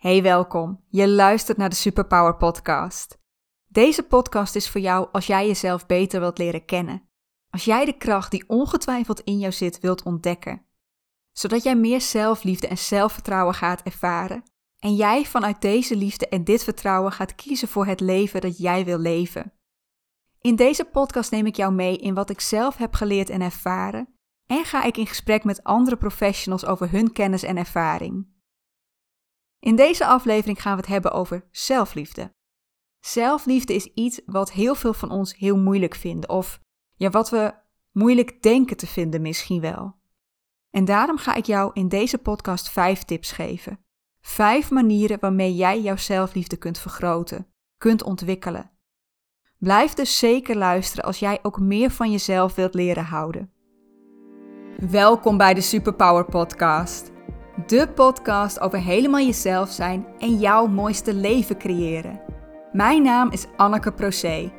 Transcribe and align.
Hey, 0.00 0.22
welkom. 0.22 0.84
Je 0.88 1.08
luistert 1.08 1.58
naar 1.58 1.68
de 1.68 1.76
Superpower 1.76 2.36
Podcast. 2.36 3.18
Deze 3.66 4.02
podcast 4.02 4.54
is 4.54 4.68
voor 4.68 4.80
jou 4.80 5.08
als 5.12 5.26
jij 5.26 5.46
jezelf 5.46 5.86
beter 5.86 6.20
wilt 6.20 6.38
leren 6.38 6.64
kennen. 6.64 7.08
Als 7.50 7.64
jij 7.64 7.84
de 7.84 7.96
kracht 7.96 8.30
die 8.30 8.44
ongetwijfeld 8.48 9.20
in 9.20 9.38
jou 9.38 9.52
zit 9.52 9.80
wilt 9.80 10.02
ontdekken. 10.02 10.66
Zodat 11.32 11.62
jij 11.62 11.76
meer 11.76 12.00
zelfliefde 12.00 12.66
en 12.66 12.78
zelfvertrouwen 12.78 13.54
gaat 13.54 13.82
ervaren. 13.82 14.42
En 14.78 14.94
jij 14.94 15.24
vanuit 15.24 15.60
deze 15.60 15.96
liefde 15.96 16.28
en 16.28 16.44
dit 16.44 16.64
vertrouwen 16.64 17.12
gaat 17.12 17.34
kiezen 17.34 17.68
voor 17.68 17.86
het 17.86 18.00
leven 18.00 18.40
dat 18.40 18.58
jij 18.58 18.84
wil 18.84 18.98
leven. 18.98 19.52
In 20.40 20.56
deze 20.56 20.84
podcast 20.84 21.30
neem 21.30 21.46
ik 21.46 21.56
jou 21.56 21.72
mee 21.72 21.96
in 21.96 22.14
wat 22.14 22.30
ik 22.30 22.40
zelf 22.40 22.76
heb 22.76 22.94
geleerd 22.94 23.30
en 23.30 23.40
ervaren. 23.40 24.14
En 24.46 24.64
ga 24.64 24.84
ik 24.84 24.96
in 24.96 25.06
gesprek 25.06 25.44
met 25.44 25.64
andere 25.64 25.96
professionals 25.96 26.64
over 26.66 26.90
hun 26.90 27.12
kennis 27.12 27.42
en 27.42 27.56
ervaring. 27.56 28.38
In 29.60 29.76
deze 29.76 30.06
aflevering 30.06 30.62
gaan 30.62 30.74
we 30.74 30.80
het 30.80 30.90
hebben 30.90 31.12
over 31.12 31.48
zelfliefde. 31.50 32.34
Zelfliefde 33.00 33.74
is 33.74 33.86
iets 33.94 34.20
wat 34.26 34.52
heel 34.52 34.74
veel 34.74 34.92
van 34.92 35.10
ons 35.10 35.36
heel 35.36 35.58
moeilijk 35.58 35.94
vinden, 35.94 36.28
of 36.30 36.60
ja, 36.96 37.10
wat 37.10 37.30
we 37.30 37.54
moeilijk 37.92 38.42
denken 38.42 38.76
te 38.76 38.86
vinden 38.86 39.22
misschien 39.22 39.60
wel. 39.60 39.98
En 40.70 40.84
daarom 40.84 41.16
ga 41.16 41.34
ik 41.34 41.44
jou 41.44 41.70
in 41.74 41.88
deze 41.88 42.18
podcast 42.18 42.70
vijf 42.70 43.02
tips 43.02 43.32
geven. 43.32 43.84
Vijf 44.20 44.70
manieren 44.70 45.20
waarmee 45.20 45.54
jij 45.54 45.80
jouw 45.80 45.96
zelfliefde 45.96 46.56
kunt 46.56 46.78
vergroten, 46.78 47.46
kunt 47.78 48.02
ontwikkelen. 48.02 48.70
Blijf 49.58 49.94
dus 49.94 50.18
zeker 50.18 50.56
luisteren 50.56 51.04
als 51.04 51.18
jij 51.18 51.38
ook 51.42 51.60
meer 51.60 51.90
van 51.90 52.10
jezelf 52.10 52.54
wilt 52.54 52.74
leren 52.74 53.04
houden. 53.04 53.52
Welkom 54.90 55.36
bij 55.36 55.54
de 55.54 55.60
Superpower 55.60 56.24
Podcast. 56.24 57.10
De 57.66 57.88
podcast 57.94 58.60
over 58.60 58.78
helemaal 58.78 59.20
jezelf 59.20 59.70
zijn 59.70 60.06
en 60.18 60.38
jouw 60.38 60.66
mooiste 60.66 61.14
leven 61.14 61.58
creëren. 61.58 62.20
Mijn 62.72 63.02
naam 63.02 63.30
is 63.30 63.46
Anneke 63.56 63.92
Procé. 63.92 64.52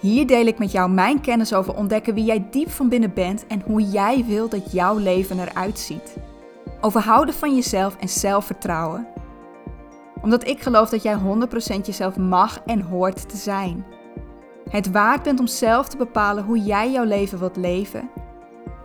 Hier 0.00 0.26
deel 0.26 0.46
ik 0.46 0.58
met 0.58 0.72
jou 0.72 0.90
mijn 0.90 1.20
kennis 1.20 1.52
over 1.52 1.76
ontdekken 1.76 2.14
wie 2.14 2.24
jij 2.24 2.46
diep 2.50 2.70
van 2.70 2.88
binnen 2.88 3.14
bent 3.14 3.46
en 3.46 3.62
hoe 3.66 3.82
jij 3.82 4.24
wil 4.24 4.48
dat 4.48 4.72
jouw 4.72 4.98
leven 4.98 5.38
eruit 5.38 5.78
ziet. 5.78 6.16
Over 6.80 7.00
houden 7.00 7.34
van 7.34 7.54
jezelf 7.54 7.96
en 7.96 8.08
zelfvertrouwen. 8.08 9.06
Omdat 10.22 10.48
ik 10.48 10.62
geloof 10.62 10.88
dat 10.88 11.02
jij 11.02 11.18
100% 11.18 11.20
jezelf 11.84 12.16
mag 12.16 12.60
en 12.66 12.80
hoort 12.80 13.28
te 13.28 13.36
zijn. 13.36 13.84
Het 14.70 14.90
waard 14.90 15.22
bent 15.22 15.40
om 15.40 15.46
zelf 15.46 15.88
te 15.88 15.96
bepalen 15.96 16.44
hoe 16.44 16.62
jij 16.62 16.90
jouw 16.90 17.04
leven 17.04 17.38
wilt 17.38 17.56
leven 17.56 18.10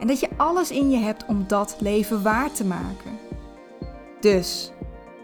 en 0.03 0.09
dat 0.09 0.19
je 0.19 0.29
alles 0.37 0.71
in 0.71 0.89
je 0.89 0.97
hebt 0.97 1.25
om 1.25 1.47
dat 1.47 1.75
leven 1.79 2.23
waar 2.23 2.51
te 2.51 2.65
maken. 2.65 3.19
Dus, 4.19 4.71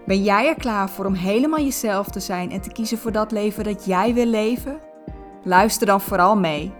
ben 0.06 0.24
jij 0.24 0.48
er 0.48 0.56
klaar 0.56 0.90
voor 0.90 1.06
om 1.06 1.14
helemaal 1.14 1.60
jezelf 1.60 2.08
te 2.08 2.20
zijn 2.20 2.52
en 2.52 2.62
te 2.62 2.72
kiezen 2.72 2.98
voor 2.98 3.12
dat 3.12 3.32
leven 3.32 3.64
dat 3.64 3.86
jij 3.86 4.14
wil 4.14 4.26
leven? 4.26 4.80
Luister 5.44 5.88
dan 5.88 6.02
vooral 6.02 6.38
mee. 6.38 6.74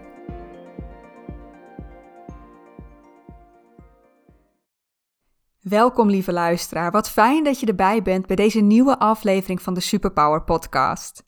Welkom 5.60 6.10
lieve 6.10 6.32
luisteraar, 6.32 6.90
wat 6.90 7.10
fijn 7.10 7.44
dat 7.44 7.60
je 7.60 7.66
erbij 7.66 8.02
bent 8.02 8.26
bij 8.26 8.36
deze 8.36 8.60
nieuwe 8.60 8.98
aflevering 8.98 9.62
van 9.62 9.74
de 9.74 9.80
Superpower 9.80 10.42
Podcast. 10.42 11.24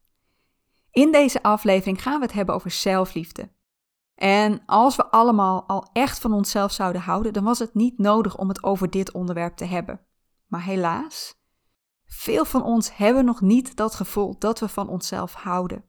In 0.90 1.12
deze 1.12 1.42
aflevering 1.42 2.02
gaan 2.02 2.18
we 2.18 2.24
het 2.24 2.34
hebben 2.34 2.54
over 2.54 2.70
zelfliefde. 2.70 3.48
En 4.14 4.62
als 4.66 4.96
we 4.96 5.10
allemaal 5.10 5.68
al 5.68 5.88
echt 5.92 6.18
van 6.18 6.32
onszelf 6.32 6.72
zouden 6.72 7.02
houden, 7.02 7.32
dan 7.32 7.44
was 7.44 7.58
het 7.58 7.74
niet 7.74 7.98
nodig 7.98 8.36
om 8.36 8.48
het 8.48 8.62
over 8.62 8.90
dit 8.90 9.12
onderwerp 9.12 9.56
te 9.56 9.64
hebben. 9.64 10.00
Maar 10.46 10.62
helaas, 10.62 11.40
veel 12.06 12.44
van 12.44 12.62
ons 12.62 12.96
hebben 12.96 13.24
nog 13.24 13.40
niet 13.40 13.76
dat 13.76 13.94
gevoel 13.94 14.38
dat 14.38 14.60
we 14.60 14.68
van 14.68 14.88
onszelf 14.88 15.34
houden. 15.34 15.84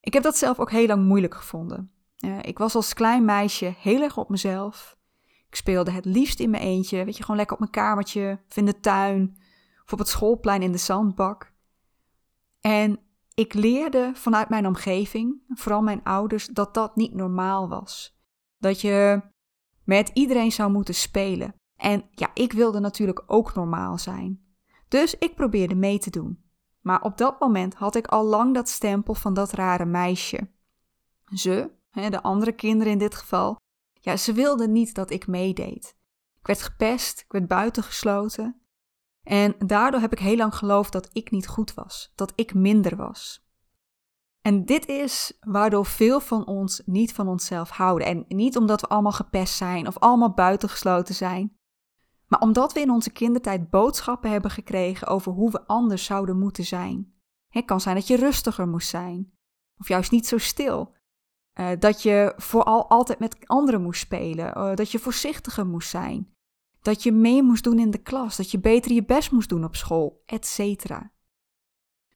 Ik 0.00 0.12
heb 0.12 0.22
dat 0.22 0.36
zelf 0.36 0.60
ook 0.60 0.70
heel 0.70 0.86
lang 0.86 1.04
moeilijk 1.04 1.34
gevonden. 1.34 1.92
ik 2.40 2.58
was 2.58 2.74
als 2.74 2.94
klein 2.94 3.24
meisje 3.24 3.74
heel 3.78 4.02
erg 4.02 4.16
op 4.16 4.28
mezelf. 4.28 4.96
Ik 5.48 5.54
speelde 5.54 5.90
het 5.90 6.04
liefst 6.04 6.40
in 6.40 6.50
mijn 6.50 6.62
eentje, 6.62 7.04
weet 7.04 7.16
je, 7.16 7.22
gewoon 7.22 7.36
lekker 7.36 7.54
op 7.54 7.60
mijn 7.60 7.72
kamertje, 7.72 8.40
of 8.48 8.56
in 8.56 8.64
de 8.64 8.80
tuin, 8.80 9.36
of 9.84 9.92
op 9.92 9.98
het 9.98 10.08
schoolplein 10.08 10.62
in 10.62 10.72
de 10.72 10.78
zandbak. 10.78 11.52
En 12.60 13.00
ik 13.34 13.54
leerde 13.54 14.10
vanuit 14.14 14.48
mijn 14.48 14.66
omgeving, 14.66 15.42
vooral 15.48 15.82
mijn 15.82 16.02
ouders, 16.02 16.46
dat 16.46 16.74
dat 16.74 16.96
niet 16.96 17.14
normaal 17.14 17.68
was. 17.68 18.20
Dat 18.58 18.80
je 18.80 19.22
met 19.84 20.10
iedereen 20.14 20.52
zou 20.52 20.70
moeten 20.70 20.94
spelen. 20.94 21.54
En 21.76 22.08
ja, 22.10 22.30
ik 22.34 22.52
wilde 22.52 22.80
natuurlijk 22.80 23.22
ook 23.26 23.54
normaal 23.54 23.98
zijn. 23.98 24.54
Dus 24.88 25.18
ik 25.18 25.34
probeerde 25.34 25.74
mee 25.74 25.98
te 25.98 26.10
doen. 26.10 26.50
Maar 26.80 27.02
op 27.02 27.16
dat 27.16 27.40
moment 27.40 27.74
had 27.74 27.94
ik 27.94 28.06
al 28.06 28.24
lang 28.24 28.54
dat 28.54 28.68
stempel 28.68 29.14
van 29.14 29.34
dat 29.34 29.52
rare 29.52 29.84
meisje. 29.84 30.50
Ze, 31.34 31.70
de 31.90 32.22
andere 32.22 32.52
kinderen 32.52 32.92
in 32.92 32.98
dit 32.98 33.14
geval, 33.14 33.56
ja, 33.92 34.16
ze 34.16 34.32
wilden 34.32 34.72
niet 34.72 34.94
dat 34.94 35.10
ik 35.10 35.26
meedeed. 35.26 35.96
Ik 36.40 36.46
werd 36.46 36.62
gepest, 36.62 37.20
ik 37.20 37.32
werd 37.32 37.46
buitengesloten. 37.46 38.61
En 39.22 39.54
daardoor 39.58 40.00
heb 40.00 40.12
ik 40.12 40.18
heel 40.18 40.36
lang 40.36 40.54
geloofd 40.54 40.92
dat 40.92 41.08
ik 41.12 41.30
niet 41.30 41.48
goed 41.48 41.74
was, 41.74 42.12
dat 42.14 42.32
ik 42.34 42.54
minder 42.54 42.96
was. 42.96 43.46
En 44.40 44.64
dit 44.64 44.86
is 44.86 45.38
waardoor 45.40 45.86
veel 45.86 46.20
van 46.20 46.46
ons 46.46 46.82
niet 46.84 47.12
van 47.12 47.28
onszelf 47.28 47.70
houden. 47.70 48.06
En 48.06 48.24
niet 48.28 48.56
omdat 48.56 48.80
we 48.80 48.86
allemaal 48.86 49.12
gepest 49.12 49.54
zijn 49.54 49.86
of 49.86 49.98
allemaal 49.98 50.34
buitengesloten 50.34 51.14
zijn, 51.14 51.56
maar 52.26 52.40
omdat 52.40 52.72
we 52.72 52.80
in 52.80 52.90
onze 52.90 53.10
kindertijd 53.10 53.70
boodschappen 53.70 54.30
hebben 54.30 54.50
gekregen 54.50 55.06
over 55.06 55.32
hoe 55.32 55.50
we 55.50 55.66
anders 55.66 56.04
zouden 56.04 56.38
moeten 56.38 56.64
zijn. 56.64 57.14
Het 57.48 57.64
kan 57.64 57.80
zijn 57.80 57.94
dat 57.94 58.06
je 58.06 58.16
rustiger 58.16 58.68
moest 58.68 58.88
zijn, 58.88 59.32
of 59.76 59.88
juist 59.88 60.10
niet 60.10 60.26
zo 60.26 60.38
stil. 60.38 60.94
Uh, 61.60 61.70
dat 61.78 62.02
je 62.02 62.32
vooral 62.36 62.88
altijd 62.88 63.18
met 63.18 63.36
anderen 63.46 63.82
moest 63.82 64.00
spelen, 64.00 64.58
uh, 64.58 64.74
dat 64.74 64.90
je 64.90 64.98
voorzichtiger 64.98 65.66
moest 65.66 65.88
zijn, 65.88 66.34
dat 66.82 67.02
je 67.02 67.12
mee 67.12 67.42
moest 67.42 67.64
doen 67.64 67.78
in 67.78 67.90
de 67.90 68.02
klas, 68.02 68.36
dat 68.36 68.50
je 68.50 68.58
beter 68.58 68.92
je 68.92 69.04
best 69.04 69.30
moest 69.30 69.48
doen 69.48 69.64
op 69.64 69.76
school, 69.76 70.22
etc. 70.26 70.84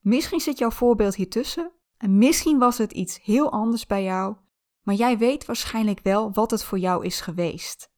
Misschien 0.00 0.40
zit 0.40 0.58
jouw 0.58 0.70
voorbeeld 0.70 1.14
hier 1.14 1.30
tussen 1.30 1.72
en 1.96 2.18
misschien 2.18 2.58
was 2.58 2.78
het 2.78 2.92
iets 2.92 3.22
heel 3.22 3.52
anders 3.52 3.86
bij 3.86 4.02
jou, 4.02 4.36
maar 4.82 4.94
jij 4.94 5.18
weet 5.18 5.44
waarschijnlijk 5.44 6.00
wel 6.02 6.32
wat 6.32 6.50
het 6.50 6.64
voor 6.64 6.78
jou 6.78 7.04
is 7.04 7.20
geweest. 7.20 7.90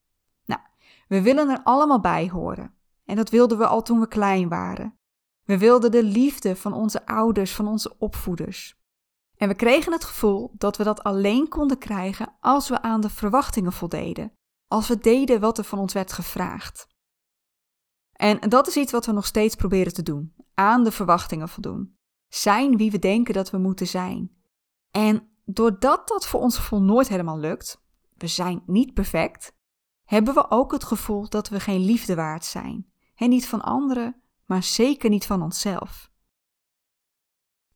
Nou, 0.44 0.60
we 1.08 1.22
willen 1.22 1.48
er 1.48 1.60
allemaal 1.62 2.00
bij 2.00 2.28
horen. 2.28 2.76
En 3.04 3.16
dat 3.16 3.30
wilden 3.30 3.58
we 3.58 3.66
al 3.66 3.82
toen 3.82 4.00
we 4.00 4.08
klein 4.08 4.48
waren. 4.48 4.98
We 5.44 5.58
wilden 5.58 5.90
de 5.90 6.02
liefde 6.02 6.56
van 6.56 6.72
onze 6.72 7.06
ouders, 7.06 7.54
van 7.54 7.68
onze 7.68 7.98
opvoeders. 7.98 8.76
En 9.36 9.48
we 9.48 9.54
kregen 9.54 9.92
het 9.92 10.04
gevoel 10.04 10.50
dat 10.54 10.76
we 10.76 10.84
dat 10.84 11.02
alleen 11.02 11.48
konden 11.48 11.78
krijgen 11.78 12.36
als 12.40 12.68
we 12.68 12.82
aan 12.82 13.00
de 13.00 13.10
verwachtingen 13.10 13.72
voldeden 13.72 14.37
als 14.68 14.88
we 14.88 14.98
deden 14.98 15.40
wat 15.40 15.58
er 15.58 15.64
van 15.64 15.78
ons 15.78 15.92
werd 15.92 16.12
gevraagd. 16.12 16.86
En 18.12 18.40
dat 18.40 18.66
is 18.66 18.76
iets 18.76 18.92
wat 18.92 19.06
we 19.06 19.12
nog 19.12 19.26
steeds 19.26 19.54
proberen 19.54 19.92
te 19.92 20.02
doen: 20.02 20.34
aan 20.54 20.84
de 20.84 20.92
verwachtingen 20.92 21.48
voldoen. 21.48 21.96
Zijn 22.28 22.76
wie 22.76 22.90
we 22.90 22.98
denken 22.98 23.34
dat 23.34 23.50
we 23.50 23.58
moeten 23.58 23.86
zijn. 23.86 24.36
En 24.90 25.28
doordat 25.44 26.08
dat 26.08 26.26
voor 26.26 26.40
ons 26.40 26.56
gevoel 26.56 26.82
nooit 26.82 27.08
helemaal 27.08 27.38
lukt, 27.38 27.82
we 28.14 28.26
zijn 28.26 28.62
niet 28.66 28.94
perfect, 28.94 29.56
hebben 30.04 30.34
we 30.34 30.50
ook 30.50 30.72
het 30.72 30.84
gevoel 30.84 31.28
dat 31.28 31.48
we 31.48 31.60
geen 31.60 31.80
liefde 31.80 32.14
waard 32.14 32.44
zijn. 32.44 32.92
En 33.14 33.28
niet 33.28 33.46
van 33.46 33.60
anderen, 33.60 34.22
maar 34.44 34.62
zeker 34.62 35.10
niet 35.10 35.26
van 35.26 35.42
onszelf. 35.42 36.10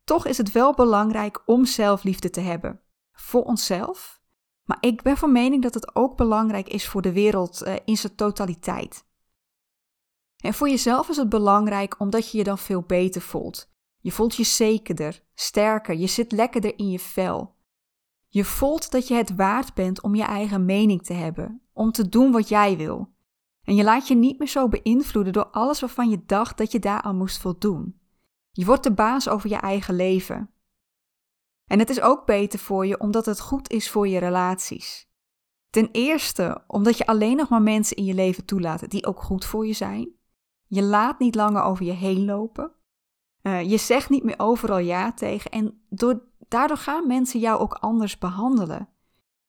Toch 0.04 0.26
is 0.26 0.38
het 0.38 0.52
wel 0.52 0.74
belangrijk 0.74 1.42
om 1.46 1.64
zelfliefde 1.64 2.30
te 2.30 2.40
hebben. 2.40 2.80
Voor 3.12 3.42
onszelf 3.42 4.21
maar 4.64 4.78
ik 4.80 5.02
ben 5.02 5.16
van 5.16 5.32
mening 5.32 5.62
dat 5.62 5.74
het 5.74 5.96
ook 5.96 6.16
belangrijk 6.16 6.68
is 6.68 6.88
voor 6.88 7.02
de 7.02 7.12
wereld 7.12 7.62
uh, 7.66 7.74
in 7.84 7.96
zijn 7.96 8.14
totaliteit. 8.14 9.04
En 10.36 10.54
voor 10.54 10.68
jezelf 10.68 11.08
is 11.08 11.16
het 11.16 11.28
belangrijk 11.28 12.00
omdat 12.00 12.30
je 12.30 12.38
je 12.38 12.44
dan 12.44 12.58
veel 12.58 12.82
beter 12.82 13.20
voelt. 13.20 13.70
Je 13.98 14.12
voelt 14.12 14.34
je 14.34 14.44
zekerder, 14.44 15.24
sterker, 15.34 15.94
je 15.94 16.06
zit 16.06 16.32
lekkerder 16.32 16.78
in 16.78 16.90
je 16.90 16.98
vel. 16.98 17.54
Je 18.28 18.44
voelt 18.44 18.90
dat 18.90 19.08
je 19.08 19.14
het 19.14 19.34
waard 19.34 19.74
bent 19.74 20.02
om 20.02 20.14
je 20.14 20.22
eigen 20.22 20.64
mening 20.64 21.02
te 21.02 21.12
hebben, 21.12 21.62
om 21.72 21.92
te 21.92 22.08
doen 22.08 22.32
wat 22.32 22.48
jij 22.48 22.76
wil. 22.76 23.12
En 23.62 23.74
je 23.74 23.84
laat 23.84 24.08
je 24.08 24.14
niet 24.14 24.38
meer 24.38 24.48
zo 24.48 24.68
beïnvloeden 24.68 25.32
door 25.32 25.46
alles 25.46 25.80
waarvan 25.80 26.10
je 26.10 26.22
dacht 26.26 26.58
dat 26.58 26.72
je 26.72 26.78
daaraan 26.78 27.16
moest 27.16 27.38
voldoen. 27.38 28.00
Je 28.50 28.64
wordt 28.64 28.82
de 28.82 28.92
baas 28.92 29.28
over 29.28 29.50
je 29.50 29.56
eigen 29.56 29.94
leven. 29.94 30.50
En 31.72 31.78
het 31.78 31.90
is 31.90 32.00
ook 32.00 32.26
beter 32.26 32.58
voor 32.58 32.86
je 32.86 33.00
omdat 33.00 33.26
het 33.26 33.40
goed 33.40 33.70
is 33.70 33.90
voor 33.90 34.08
je 34.08 34.18
relaties. 34.18 35.08
Ten 35.70 35.88
eerste 35.92 36.64
omdat 36.66 36.98
je 36.98 37.06
alleen 37.06 37.36
nog 37.36 37.48
maar 37.48 37.62
mensen 37.62 37.96
in 37.96 38.04
je 38.04 38.14
leven 38.14 38.44
toelaat 38.44 38.90
die 38.90 39.06
ook 39.06 39.22
goed 39.22 39.44
voor 39.44 39.66
je 39.66 39.72
zijn. 39.72 40.12
Je 40.66 40.82
laat 40.82 41.18
niet 41.18 41.34
langer 41.34 41.62
over 41.62 41.84
je 41.84 41.92
heen 41.92 42.24
lopen. 42.24 42.72
Uh, 43.42 43.70
je 43.70 43.76
zegt 43.76 44.10
niet 44.10 44.22
meer 44.22 44.38
overal 44.38 44.78
ja 44.78 45.12
tegen 45.12 45.50
en 45.50 45.82
door, 45.88 46.22
daardoor 46.48 46.76
gaan 46.76 47.06
mensen 47.06 47.40
jou 47.40 47.60
ook 47.60 47.74
anders 47.74 48.18
behandelen. 48.18 48.88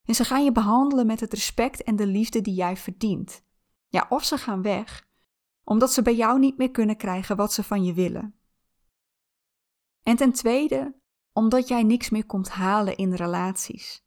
En 0.06 0.16
ze 0.16 0.24
gaan 0.24 0.44
je 0.44 0.52
behandelen 0.52 1.06
met 1.06 1.20
het 1.20 1.34
respect 1.34 1.84
en 1.84 1.96
de 1.96 2.08
liefde 2.08 2.42
die 2.42 2.56
jij 2.56 2.78
verdient. 2.78 3.44
Ja, 3.88 4.06
of 4.10 4.24
ze 4.24 4.38
gaan 4.38 4.62
weg. 4.62 5.08
omdat 5.64 5.92
ze 5.92 6.02
bij 6.02 6.16
jou 6.16 6.40
niet 6.40 6.58
meer 6.58 6.72
kunnen 6.72 6.98
krijgen 6.98 7.36
wat 7.36 7.54
ze 7.54 7.64
van 7.64 7.84
je 7.84 7.94
willen. 7.94 8.36
En 10.04 10.16
ten 10.16 10.32
tweede, 10.32 11.02
omdat 11.34 11.68
jij 11.68 11.84
niks 11.84 12.10
meer 12.10 12.26
komt 12.26 12.50
halen 12.50 12.96
in 12.96 13.14
relaties. 13.14 14.04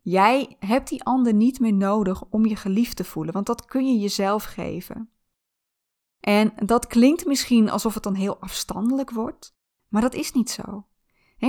Jij 0.00 0.56
hebt 0.58 0.88
die 0.88 1.04
ander 1.04 1.34
niet 1.34 1.60
meer 1.60 1.72
nodig 1.72 2.24
om 2.24 2.46
je 2.46 2.56
geliefd 2.56 2.96
te 2.96 3.04
voelen, 3.04 3.32
want 3.32 3.46
dat 3.46 3.64
kun 3.64 3.86
je 3.86 3.98
jezelf 3.98 4.44
geven. 4.44 5.10
En 6.20 6.52
dat 6.64 6.86
klinkt 6.86 7.26
misschien 7.26 7.70
alsof 7.70 7.94
het 7.94 8.02
dan 8.02 8.14
heel 8.14 8.40
afstandelijk 8.40 9.10
wordt, 9.10 9.56
maar 9.88 10.02
dat 10.02 10.14
is 10.14 10.32
niet 10.32 10.50
zo. 10.50 10.86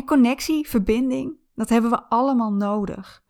connectie, 0.05 0.67
verbinding, 0.67 1.37
dat 1.55 1.69
hebben 1.69 1.91
we 1.91 2.03
allemaal 2.09 2.53
nodig. 2.53 3.23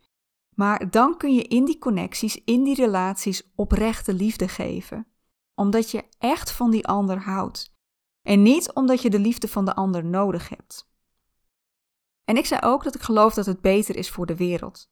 Maar 0.56 0.90
dan 0.90 1.18
kun 1.18 1.34
je 1.34 1.44
in 1.44 1.66
die 1.66 1.78
connecties, 1.78 2.44
in 2.44 2.64
die 2.64 2.76
relaties 2.76 3.52
oprechte 3.56 4.14
liefde 4.14 4.48
geven. 4.48 5.08
Omdat 5.56 5.92
je 5.92 6.04
echt 6.18 6.52
van 6.52 6.72
die 6.72 6.88
ander 6.88 7.22
houdt. 7.22 7.76
En 8.22 8.42
niet 8.42 8.74
omdat 8.74 9.02
je 9.02 9.10
de 9.10 9.20
liefde 9.20 9.48
van 9.48 9.66
de 9.66 9.76
ander 9.76 10.06
nodig 10.06 10.50
hebt. 10.50 10.87
En 12.28 12.38
ik 12.38 12.46
zei 12.46 12.62
ook 12.64 12.84
dat 12.84 12.96
ik 12.96 13.02
geloof 13.02 13.34
dat 13.34 13.46
het 13.46 13.62
beter 13.62 13.96
is 13.96 14.10
voor 14.10 14.26
de 14.26 14.36
wereld. 14.36 14.90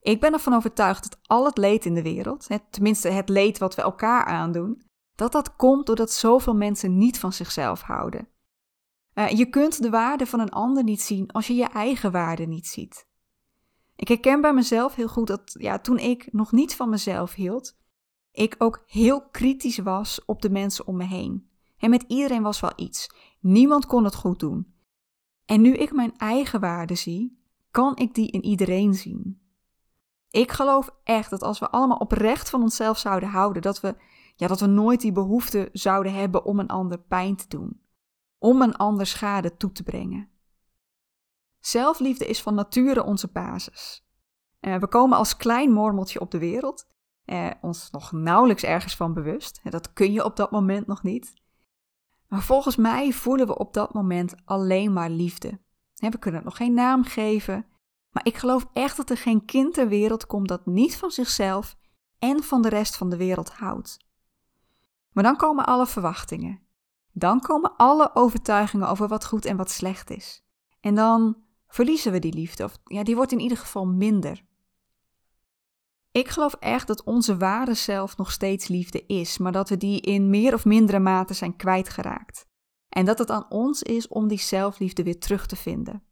Ik 0.00 0.20
ben 0.20 0.32
ervan 0.32 0.54
overtuigd 0.54 1.02
dat 1.02 1.18
al 1.22 1.44
het 1.44 1.58
leed 1.58 1.84
in 1.84 1.94
de 1.94 2.02
wereld, 2.02 2.46
tenminste 2.70 3.08
het 3.08 3.28
leed 3.28 3.58
wat 3.58 3.74
we 3.74 3.82
elkaar 3.82 4.24
aandoen, 4.24 4.82
dat 5.14 5.32
dat 5.32 5.56
komt 5.56 5.86
doordat 5.86 6.12
zoveel 6.12 6.54
mensen 6.54 6.98
niet 6.98 7.18
van 7.18 7.32
zichzelf 7.32 7.80
houden. 7.80 8.28
Uh, 9.14 9.28
je 9.28 9.46
kunt 9.46 9.82
de 9.82 9.90
waarde 9.90 10.26
van 10.26 10.40
een 10.40 10.50
ander 10.50 10.84
niet 10.84 11.02
zien 11.02 11.30
als 11.30 11.46
je 11.46 11.54
je 11.54 11.68
eigen 11.68 12.12
waarde 12.12 12.46
niet 12.46 12.66
ziet. 12.66 13.06
Ik 13.96 14.08
herken 14.08 14.40
bij 14.40 14.54
mezelf 14.54 14.94
heel 14.94 15.08
goed 15.08 15.26
dat 15.26 15.56
ja, 15.58 15.78
toen 15.78 15.98
ik 15.98 16.32
nog 16.32 16.52
niet 16.52 16.74
van 16.74 16.88
mezelf 16.88 17.34
hield, 17.34 17.76
ik 18.32 18.54
ook 18.58 18.82
heel 18.86 19.28
kritisch 19.28 19.78
was 19.78 20.24
op 20.24 20.42
de 20.42 20.50
mensen 20.50 20.86
om 20.86 20.96
me 20.96 21.04
heen. 21.04 21.50
En 21.78 21.90
met 21.90 22.04
iedereen 22.06 22.42
was 22.42 22.60
wel 22.60 22.72
iets. 22.76 23.10
Niemand 23.40 23.86
kon 23.86 24.04
het 24.04 24.14
goed 24.14 24.40
doen. 24.40 24.77
En 25.48 25.60
nu 25.60 25.74
ik 25.74 25.92
mijn 25.92 26.16
eigen 26.16 26.60
waarde 26.60 26.94
zie, 26.94 27.42
kan 27.70 27.96
ik 27.96 28.14
die 28.14 28.30
in 28.30 28.44
iedereen 28.44 28.94
zien. 28.94 29.40
Ik 30.30 30.52
geloof 30.52 30.90
echt 31.04 31.30
dat 31.30 31.42
als 31.42 31.58
we 31.58 31.70
allemaal 31.70 31.96
oprecht 31.96 32.50
van 32.50 32.62
onszelf 32.62 32.98
zouden 32.98 33.28
houden, 33.28 33.62
dat 33.62 33.80
we, 33.80 33.96
ja, 34.36 34.46
dat 34.46 34.60
we 34.60 34.66
nooit 34.66 35.00
die 35.00 35.12
behoefte 35.12 35.68
zouden 35.72 36.12
hebben 36.12 36.44
om 36.44 36.58
een 36.58 36.68
ander 36.68 36.98
pijn 36.98 37.36
te 37.36 37.48
doen, 37.48 37.80
om 38.38 38.62
een 38.62 38.76
ander 38.76 39.06
schade 39.06 39.56
toe 39.56 39.72
te 39.72 39.82
brengen. 39.82 40.28
Zelfliefde 41.58 42.26
is 42.26 42.42
van 42.42 42.54
nature 42.54 43.04
onze 43.04 43.28
basis. 43.28 44.06
Uh, 44.60 44.76
we 44.76 44.88
komen 44.88 45.18
als 45.18 45.36
klein 45.36 45.72
mormeltje 45.72 46.20
op 46.20 46.30
de 46.30 46.38
wereld, 46.38 46.86
uh, 47.24 47.50
ons 47.60 47.90
nog 47.90 48.12
nauwelijks 48.12 48.62
ergens 48.62 48.96
van 48.96 49.14
bewust. 49.14 49.60
Dat 49.64 49.92
kun 49.92 50.12
je 50.12 50.24
op 50.24 50.36
dat 50.36 50.50
moment 50.50 50.86
nog 50.86 51.02
niet. 51.02 51.34
Maar 52.28 52.42
volgens 52.42 52.76
mij 52.76 53.12
voelen 53.12 53.46
we 53.46 53.58
op 53.58 53.74
dat 53.74 53.94
moment 53.94 54.34
alleen 54.44 54.92
maar 54.92 55.10
liefde. 55.10 55.60
We 55.94 56.18
kunnen 56.18 56.40
het 56.40 56.48
nog 56.48 56.56
geen 56.56 56.74
naam 56.74 57.04
geven, 57.04 57.66
maar 58.10 58.26
ik 58.26 58.36
geloof 58.36 58.66
echt 58.72 58.96
dat 58.96 59.10
er 59.10 59.16
geen 59.16 59.44
kind 59.44 59.74
ter 59.74 59.88
wereld 59.88 60.26
komt 60.26 60.48
dat 60.48 60.66
niet 60.66 60.96
van 60.96 61.10
zichzelf 61.10 61.76
en 62.18 62.42
van 62.42 62.62
de 62.62 62.68
rest 62.68 62.96
van 62.96 63.10
de 63.10 63.16
wereld 63.16 63.50
houdt. 63.50 63.98
Maar 65.12 65.24
dan 65.24 65.36
komen 65.36 65.66
alle 65.66 65.86
verwachtingen. 65.86 66.60
Dan 67.12 67.40
komen 67.40 67.76
alle 67.76 68.10
overtuigingen 68.14 68.88
over 68.88 69.08
wat 69.08 69.24
goed 69.24 69.44
en 69.44 69.56
wat 69.56 69.70
slecht 69.70 70.10
is. 70.10 70.44
En 70.80 70.94
dan 70.94 71.36
verliezen 71.66 72.12
we 72.12 72.18
die 72.18 72.34
liefde, 72.34 72.64
of 72.64 72.78
ja, 72.84 73.02
die 73.02 73.16
wordt 73.16 73.32
in 73.32 73.40
ieder 73.40 73.58
geval 73.58 73.86
minder. 73.86 74.44
Ik 76.18 76.28
geloof 76.28 76.54
echt 76.54 76.86
dat 76.86 77.04
onze 77.04 77.36
ware 77.36 77.74
zelf 77.74 78.16
nog 78.16 78.32
steeds 78.32 78.68
liefde 78.68 79.06
is, 79.06 79.38
maar 79.38 79.52
dat 79.52 79.68
we 79.68 79.76
die 79.76 80.00
in 80.00 80.30
meer 80.30 80.54
of 80.54 80.64
mindere 80.64 80.98
mate 80.98 81.34
zijn 81.34 81.56
kwijtgeraakt. 81.56 82.46
En 82.88 83.04
dat 83.04 83.18
het 83.18 83.30
aan 83.30 83.50
ons 83.50 83.82
is 83.82 84.08
om 84.08 84.28
die 84.28 84.38
zelfliefde 84.38 85.02
weer 85.02 85.18
terug 85.18 85.46
te 85.46 85.56
vinden. 85.56 86.02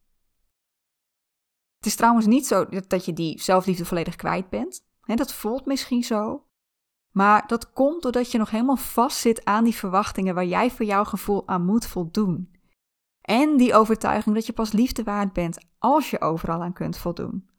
Het 1.77 1.87
is 1.87 1.95
trouwens 1.95 2.27
niet 2.27 2.47
zo 2.47 2.67
dat 2.87 3.05
je 3.05 3.13
die 3.13 3.41
zelfliefde 3.41 3.85
volledig 3.85 4.17
kwijt 4.17 4.49
bent. 4.49 4.85
dat 5.01 5.33
voelt 5.33 5.67
misschien 5.67 6.03
zo. 6.03 6.47
Maar 7.13 7.47
dat 7.47 7.73
komt 7.73 8.03
doordat 8.03 8.33
je 8.33 8.39
nog 8.39 8.51
helemaal 8.51 8.77
vastzit 8.77 9.45
aan 9.45 9.65
die 9.65 9.75
verwachtingen 9.75 10.35
waar 10.35 10.47
jij 10.47 10.71
voor 10.71 10.87
jouw 10.87 11.05
gevoel 11.05 11.49
aan 11.49 11.65
moet 11.65 11.87
voldoen. 11.87 12.51
En 13.21 13.57
die 13.57 13.75
overtuiging 13.75 14.35
dat 14.35 14.47
je 14.47 14.53
pas 14.53 14.73
liefde 14.73 15.03
waard 15.03 15.33
bent 15.33 15.67
als 15.79 16.11
je 16.11 16.21
overal 16.21 16.63
aan 16.63 16.73
kunt 16.73 16.97
voldoen. 16.97 17.55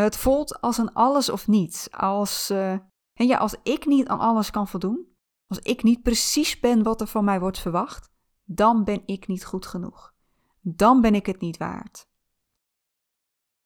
Het 0.00 0.16
voelt 0.16 0.60
als 0.60 0.78
een 0.78 0.92
alles 0.92 1.28
of 1.28 1.46
niets. 1.46 1.90
Als, 1.90 2.50
uh, 2.50 2.70
en 3.12 3.26
ja, 3.26 3.38
als 3.38 3.56
ik 3.62 3.86
niet 3.86 4.08
aan 4.08 4.18
alles 4.18 4.50
kan 4.50 4.68
voldoen, 4.68 5.16
als 5.46 5.58
ik 5.58 5.82
niet 5.82 6.02
precies 6.02 6.60
ben 6.60 6.82
wat 6.82 7.00
er 7.00 7.06
van 7.06 7.24
mij 7.24 7.40
wordt 7.40 7.58
verwacht, 7.58 8.10
dan 8.44 8.84
ben 8.84 9.02
ik 9.06 9.26
niet 9.26 9.44
goed 9.44 9.66
genoeg. 9.66 10.14
Dan 10.60 11.00
ben 11.00 11.14
ik 11.14 11.26
het 11.26 11.40
niet 11.40 11.56
waard. 11.56 12.08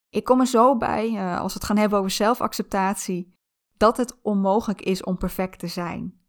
Ik 0.09 0.25
kom 0.25 0.41
er 0.41 0.47
zo 0.47 0.77
bij, 0.77 1.11
uh, 1.11 1.41
als 1.41 1.53
we 1.53 1.59
het 1.59 1.69
gaan 1.69 1.77
hebben 1.77 1.99
over 1.99 2.11
zelfacceptatie, 2.11 3.35
dat 3.77 3.97
het 3.97 4.23
onmogelijk 4.23 4.81
is 4.81 5.05
om 5.05 5.19
perfect 5.19 5.59
te 5.59 5.67
zijn. 5.67 6.21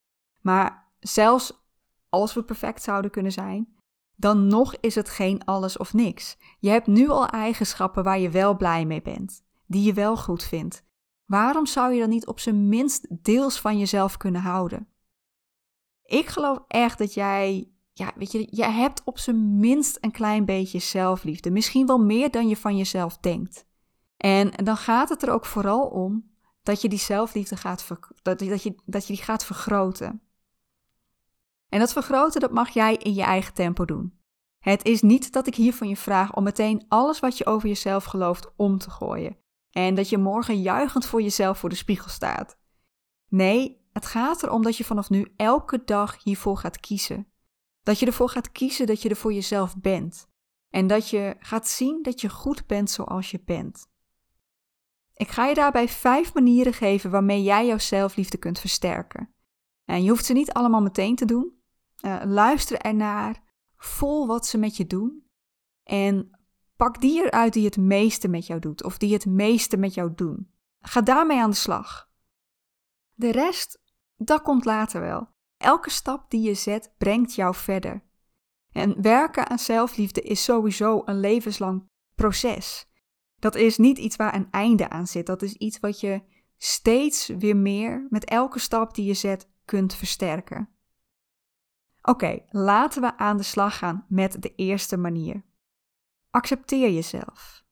Maar 0.42 0.92
zelfs 1.00 1.68
als 2.10 2.34
we 2.34 2.44
perfect 2.44 2.84
zouden 2.84 3.12
kunnen 3.12 3.32
zijn, 3.32 3.78
dan 4.16 4.48
nog 4.48 4.76
is 4.76 4.96
het 4.96 5.10
geen 5.10 5.46
alles 5.46 5.78
of 5.78 5.94
niks. 5.94 6.38
Je 6.60 6.70
hebt 6.70 6.88
nu 6.88 7.10
al 7.10 7.28
eigenschappen 7.28 8.04
waar 8.04 8.20
je 8.20 8.30
wel 8.30 8.58
blij 8.58 8.86
mee 8.86 9.02
bent, 9.02 9.48
die 9.70 9.84
je 9.84 9.94
wel 9.94 10.18
goed 10.18 10.44
vindt. 10.44 10.84
Waarom 11.26 11.66
zou 11.66 11.94
je 11.94 12.00
dan 12.00 12.10
niet 12.10 12.28
op 12.28 12.40
zijn 12.40 12.70
minst 12.70 13.08
deels 13.24 13.60
van 13.60 13.78
jezelf 13.78 14.18
kunnen 14.18 14.42
houden? 14.42 14.88
Ik 16.04 16.28
geloof 16.28 16.60
echt 16.68 16.98
dat 16.98 17.14
jij, 17.14 17.72
ja, 17.94 18.12
weet 18.16 18.32
je, 18.32 18.48
jij 18.52 18.72
hebt 18.72 19.04
op 19.04 19.20
zijn 19.20 19.60
minst 19.60 19.98
een 20.02 20.12
klein 20.12 20.46
beetje 20.46 20.80
zelfliefde. 20.80 21.52
Misschien 21.52 21.86
wel 21.86 22.00
meer 22.00 22.32
dan 22.32 22.48
je 22.48 22.58
van 22.58 22.78
jezelf 22.78 23.18
denkt. 23.18 23.66
En 24.18 24.52
dan 24.64 24.78
gaat 24.78 25.10
het 25.10 25.24
er 25.24 25.32
ook 25.32 25.46
vooral 25.46 25.88
om 25.88 26.32
dat 26.64 26.82
je 26.82 26.90
die 26.90 27.00
zelfliefde 27.00 27.58
gaat, 27.58 27.88
dat, 28.22 28.40
dat, 28.40 28.64
je, 28.64 28.76
dat 28.86 29.08
je 29.08 29.14
die 29.14 29.24
gaat 29.24 29.46
vergroten. 29.46 30.22
En 31.70 31.80
dat 31.80 31.92
vergroten, 31.92 32.42
dat 32.42 32.52
mag 32.52 32.70
jij 32.70 32.96
in 32.96 33.14
je 33.14 33.24
eigen 33.24 33.54
tempo 33.54 33.86
doen. 33.86 34.20
Het 34.60 34.86
is 34.86 35.02
niet 35.02 35.32
dat 35.32 35.48
ik 35.48 35.56
hier 35.56 35.74
van 35.74 35.88
je 35.90 35.98
vraag 35.98 36.36
om 36.36 36.44
meteen 36.44 36.86
alles 36.88 37.20
wat 37.20 37.38
je 37.38 37.46
over 37.46 37.68
jezelf 37.68 38.04
gelooft 38.04 38.52
om 38.56 38.78
te 38.78 38.90
gooien. 38.90 39.38
En 39.72 39.96
dat 39.96 40.10
je 40.10 40.18
morgen 40.18 40.62
juichend 40.62 41.06
voor 41.06 41.22
jezelf 41.22 41.60
voor 41.60 41.70
de 41.70 41.76
spiegel 41.76 42.10
staat. 42.10 42.58
Nee, 43.28 43.88
het 43.92 44.06
gaat 44.06 44.44
erom 44.44 44.62
dat 44.64 44.78
je 44.78 44.84
vanaf 44.84 45.10
nu 45.10 45.34
elke 45.36 45.84
dag 45.86 46.24
hiervoor 46.24 46.58
gaat 46.58 46.80
kiezen. 46.80 47.28
Dat 47.84 48.00
je 48.00 48.06
ervoor 48.06 48.30
gaat 48.30 48.52
kiezen 48.52 48.88
dat 48.88 49.02
je 49.02 49.10
er 49.10 49.16
voor 49.16 49.34
jezelf 49.34 49.78
bent. 49.78 50.28
En 50.70 50.88
dat 50.88 51.10
je 51.10 51.36
gaat 51.40 51.68
zien 51.68 52.02
dat 52.02 52.22
je 52.22 52.30
goed 52.30 52.68
bent 52.68 52.90
zoals 52.90 53.32
je 53.32 53.42
bent. 53.46 53.88
Ik 55.14 55.30
ga 55.30 55.46
je 55.46 55.54
daarbij 55.54 55.88
vijf 55.88 56.34
manieren 56.34 56.74
geven 56.74 57.12
waarmee 57.12 57.44
jij 57.44 57.66
jouw 57.66 57.78
zelfliefde 57.78 58.38
kunt 58.38 58.60
versterken. 58.60 59.34
En 59.86 60.04
je 60.04 60.10
hoeft 60.10 60.26
ze 60.26 60.34
niet 60.34 60.54
allemaal 60.54 60.82
meteen 60.82 61.16
te 61.16 61.26
doen. 61.26 61.62
Uh, 62.02 62.22
luister 62.26 62.78
ernaar, 62.78 63.44
vol 63.78 64.28
wat 64.28 64.48
ze 64.48 64.58
met 64.58 64.78
je 64.78 64.88
doen. 64.88 65.24
En 65.84 66.39
pak 66.80 67.02
die 67.02 67.24
eruit 67.24 67.54
die 67.54 67.66
het 67.66 67.78
meeste 67.78 68.28
met 68.28 68.46
jou 68.46 68.60
doet, 68.60 68.84
of 68.84 68.98
die 68.98 69.14
het 69.14 69.26
meeste 69.26 69.78
met 69.78 69.94
jou 69.94 70.14
doen. 70.16 70.52
Ga 70.80 71.02
daarmee 71.02 71.40
aan 71.40 71.50
de 71.50 71.56
slag. 71.56 72.10
De 73.14 73.32
rest, 73.32 73.82
dat 74.18 74.42
komt 74.42 74.66
later 74.66 75.02
wel. 75.02 75.30
Elke 75.58 75.90
stap 75.90 76.32
die 76.32 76.42
je 76.42 76.54
zet, 76.54 76.94
brengt 76.98 77.36
jou 77.36 77.56
verder. 77.56 78.04
En 78.72 79.02
werken 79.02 79.50
aan 79.50 79.60
zelfliefde 79.60 80.22
is 80.22 80.44
sowieso 80.44 81.02
een 81.06 81.20
levenslang 81.20 81.90
proces. 82.16 82.90
Dat 83.40 83.56
is 83.56 83.78
niet 83.78 83.98
iets 83.98 84.16
waar 84.16 84.36
een 84.36 84.52
einde 84.52 84.90
aan 84.90 85.08
zit. 85.08 85.26
Dat 85.26 85.42
is 85.42 85.54
iets 85.54 85.80
wat 85.80 86.00
je 86.00 86.22
steeds 86.58 87.28
weer 87.28 87.58
meer 87.58 88.08
met 88.10 88.26
elke 88.26 88.60
stap 88.60 88.96
die 88.96 89.06
je 89.06 89.14
zet 89.14 89.50
kunt 89.66 89.96
versterken. 89.96 90.70
Oké, 92.02 92.40
laten 92.50 93.02
we 93.02 93.18
aan 93.18 93.38
de 93.38 93.44
slag 93.44 93.78
gaan 93.78 94.06
met 94.08 94.42
de 94.42 94.56
eerste 94.56 94.98
manier. 94.98 95.48
Accepteer 96.30 96.92
jezelf. 96.92 97.64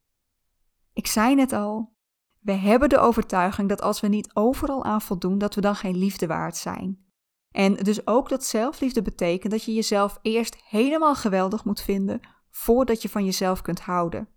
Ik 0.94 1.08
zei 1.08 1.36
net 1.36 1.54
al, 1.54 1.96
we 2.40 2.52
hebben 2.52 2.90
de 2.90 2.98
overtuiging 2.98 3.70
dat 3.70 3.82
als 3.82 4.00
we 4.00 4.08
niet 4.08 4.36
overal 4.36 4.84
aan 4.84 5.02
voldoen, 5.02 5.38
dat 5.38 5.56
we 5.56 5.62
dan 5.62 5.76
geen 5.76 5.98
liefde 5.98 6.28
waard 6.28 6.58
zijn. 6.58 7.06
En 7.52 7.74
dus 7.74 8.08
ook 8.08 8.30
dat 8.30 8.44
zelfliefde 8.44 9.02
betekent 9.02 9.52
dat 9.52 9.64
je 9.64 9.74
jezelf 9.74 10.20
eerst 10.22 10.56
helemaal 10.64 11.16
geweldig 11.16 11.66
moet 11.66 11.82
vinden 11.82 12.20
voordat 12.50 13.02
je 13.02 13.10
van 13.10 13.26
jezelf 13.26 13.62
kunt 13.62 13.80
houden. 13.80 14.30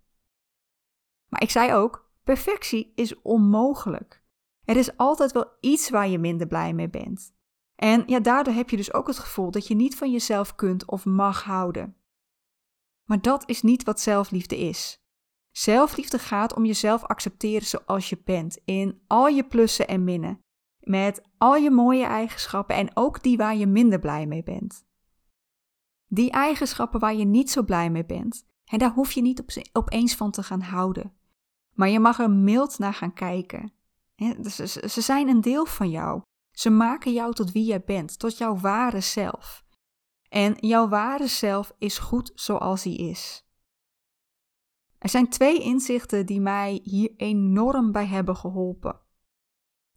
Maar 1.27 1.41
ik 1.41 1.49
zei 1.49 1.73
ook, 1.73 2.11
perfectie 2.23 2.91
is 2.95 3.21
onmogelijk. 3.21 4.23
Er 4.63 4.75
is 4.75 4.97
altijd 4.97 5.31
wel 5.31 5.57
iets 5.59 5.89
waar 5.89 6.07
je 6.07 6.19
minder 6.19 6.47
blij 6.47 6.73
mee 6.73 6.89
bent. 6.89 7.33
En 7.75 8.03
ja, 8.05 8.19
daardoor 8.19 8.53
heb 8.53 8.69
je 8.69 8.77
dus 8.77 8.93
ook 8.93 9.07
het 9.07 9.19
gevoel 9.19 9.51
dat 9.51 9.67
je 9.67 9.75
niet 9.75 9.95
van 9.95 10.11
jezelf 10.11 10.55
kunt 10.55 10.85
of 10.85 11.05
mag 11.05 11.43
houden. 11.43 11.95
Maar 13.11 13.21
dat 13.21 13.49
is 13.49 13.61
niet 13.61 13.83
wat 13.83 13.99
zelfliefde 13.99 14.57
is. 14.57 14.99
Zelfliefde 15.51 16.19
gaat 16.19 16.53
om 16.53 16.65
jezelf 16.65 17.03
accepteren 17.03 17.67
zoals 17.67 18.09
je 18.09 18.21
bent, 18.23 18.59
in 18.65 19.01
al 19.07 19.27
je 19.27 19.43
plussen 19.43 19.87
en 19.87 20.03
minnen. 20.03 20.39
met 20.79 21.21
al 21.37 21.55
je 21.55 21.71
mooie 21.71 22.05
eigenschappen 22.05 22.75
en 22.75 22.91
ook 22.93 23.23
die 23.23 23.37
waar 23.37 23.55
je 23.55 23.67
minder 23.67 23.99
blij 23.99 24.25
mee 24.25 24.43
bent. 24.43 24.85
Die 26.07 26.31
eigenschappen 26.31 26.99
waar 26.99 27.13
je 27.13 27.25
niet 27.25 27.51
zo 27.51 27.63
blij 27.63 27.89
mee 27.89 28.05
bent, 28.05 28.45
en 28.65 28.79
daar 28.79 28.91
hoef 28.91 29.11
je 29.11 29.21
niet 29.21 29.39
op, 29.39 29.49
opeens 29.71 30.15
van 30.15 30.31
te 30.31 30.43
gaan 30.43 30.61
houden. 30.61 31.13
Maar 31.75 31.89
je 31.89 31.99
mag 31.99 32.19
er 32.19 32.31
mild 32.31 32.79
naar 32.79 32.93
gaan 32.93 33.13
kijken. 33.13 33.73
Dus 34.37 34.55
ze 34.73 35.01
zijn 35.01 35.27
een 35.27 35.41
deel 35.41 35.65
van 35.65 35.89
jou. 35.89 36.21
Ze 36.51 36.69
maken 36.69 37.13
jou 37.13 37.33
tot 37.33 37.51
wie 37.51 37.65
jij 37.65 37.83
bent, 37.83 38.19
tot 38.19 38.37
jouw 38.37 38.57
ware 38.57 39.01
zelf. 39.01 39.63
En 40.31 40.55
jouw 40.59 40.87
ware 40.87 41.27
zelf 41.27 41.73
is 41.77 41.97
goed 41.97 42.31
zoals 42.35 42.83
hij 42.83 42.93
is. 42.93 43.45
Er 44.97 45.09
zijn 45.09 45.29
twee 45.29 45.61
inzichten 45.61 46.25
die 46.25 46.41
mij 46.41 46.79
hier 46.83 47.13
enorm 47.17 47.91
bij 47.91 48.05
hebben 48.05 48.35
geholpen. 48.35 48.99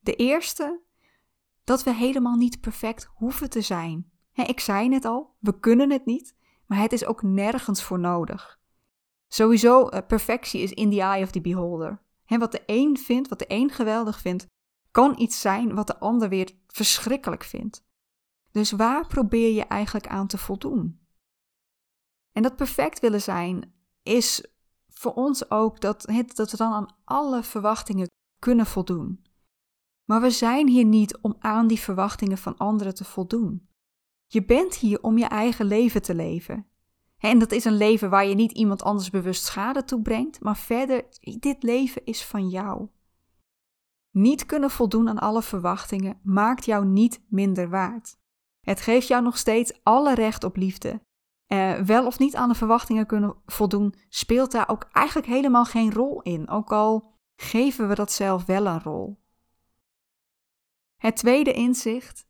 De 0.01 0.15
eerste, 0.15 0.81
dat 1.65 1.83
we 1.83 1.95
helemaal 1.95 2.37
niet 2.37 2.61
perfect 2.61 3.09
hoeven 3.15 3.51
te 3.51 3.61
zijn. 3.61 4.11
ik 4.33 4.61
zei 4.61 4.93
het 4.93 5.05
al, 5.05 5.37
we 5.39 5.59
kunnen 5.61 5.91
het 5.91 6.05
niet, 6.05 6.37
maar 6.67 6.79
het 6.79 6.93
is 6.93 7.05
ook 7.05 7.23
nergens 7.23 7.83
voor 7.83 7.99
nodig. 7.99 8.61
Sowieso, 9.29 9.89
uh, 9.89 9.99
perfectie 10.07 10.61
is 10.61 10.73
in 10.73 10.91
the 10.91 11.01
eye 11.01 11.23
of 11.23 11.31
the 11.31 11.41
beholder. 11.41 12.03
wat 12.27 12.53
de 12.53 12.63
een 12.67 12.99
vindt, 12.99 13.29
wat 13.29 13.39
de 13.39 13.45
een 13.49 13.71
geweldig 13.71 14.21
vindt, 14.21 14.47
kan 14.91 15.15
iets 15.19 15.41
zijn 15.41 15.75
wat 15.75 15.87
de 15.87 15.99
ander 15.99 16.29
weer 16.29 16.51
verschrikkelijk 16.67 17.45
vindt. 17.45 17.84
Dus 18.55 18.71
waar 18.71 19.07
probeer 19.07 19.55
je 19.55 19.65
eigenlijk 19.65 20.07
aan 20.07 20.27
te 20.27 20.39
voldoen? 20.39 21.01
En 22.33 22.43
dat 22.43 22.57
perfect 22.57 23.01
willen 23.01 23.23
zijn 23.23 23.75
is 24.03 24.47
voor 24.89 25.13
ons 25.13 25.51
ook 25.51 25.81
dat, 25.81 26.07
dat 26.35 26.51
we 26.51 26.57
dan 26.57 26.73
aan 26.73 26.97
alle 27.05 27.43
verwachtingen 27.43 28.11
kunnen 28.39 28.67
voldoen. 28.67 29.25
Maar 30.05 30.21
we 30.21 30.31
zijn 30.31 30.69
hier 30.69 30.85
niet 30.85 31.19
om 31.19 31.37
aan 31.39 31.67
die 31.67 31.79
verwachtingen 31.79 32.39
van 32.39 32.57
anderen 32.57 32.95
te 32.95 33.05
voldoen. 33.05 33.69
Je 34.27 34.45
bent 34.45 34.75
hier 34.75 35.03
om 35.03 35.19
je 35.19 35.27
eigen 35.27 35.67
leven 35.67 36.03
te 36.03 36.15
leven. 36.15 36.67
En 37.19 37.39
dat 37.39 37.53
is 37.53 37.65
een 37.65 37.77
leven 37.77 38.11
waar 38.11 38.27
je 38.27 38.35
niet 38.35 38.53
iemand 38.53 38.83
anders 38.83 39.11
bewust 39.11 39.45
schade 39.45 39.85
toebrengt, 39.85 40.41
maar 40.41 40.57
verder, 40.57 41.05
dit 41.39 41.63
leven 41.63 42.05
is 42.05 42.25
van 42.25 42.49
jou. 42.49 42.89
Niet 44.11 44.47
kunnen 44.47 44.71
voldoen 44.71 45.09
aan 45.09 45.19
alle 45.19 45.43
verwachtingen 45.43 46.21
maakt 46.23 46.65
jou 46.65 46.87
niet 46.87 47.25
minder 47.29 47.69
waard. 47.69 48.23
Het 48.65 48.81
geeft 48.81 49.09
jou 49.09 49.23
nog 49.23 49.39
steeds 49.39 49.73
alle 49.83 50.15
recht 50.15 50.45
op 50.45 50.57
liefde. 50.57 51.01
Eh, 51.47 51.73
wel 51.73 52.07
of 52.07 52.19
niet 52.19 52.37
aan 52.37 52.49
de 52.49 52.55
verwachtingen 52.55 53.07
kunnen 53.07 53.35
voldoen, 53.47 53.95
speelt 54.09 54.53
daar 54.53 54.69
ook 54.69 54.89
eigenlijk 54.93 55.27
helemaal 55.27 55.65
geen 55.65 55.93
rol 55.93 56.23
in, 56.23 56.49
ook 56.49 56.73
al 56.73 57.13
geven 57.37 57.89
we 57.89 57.95
dat 57.95 58.13
zelf 58.13 58.45
wel 58.45 58.67
een 58.67 58.83
rol. 58.83 59.23
Het 60.97 61.17
tweede 61.17 61.53
inzicht: 61.53 62.27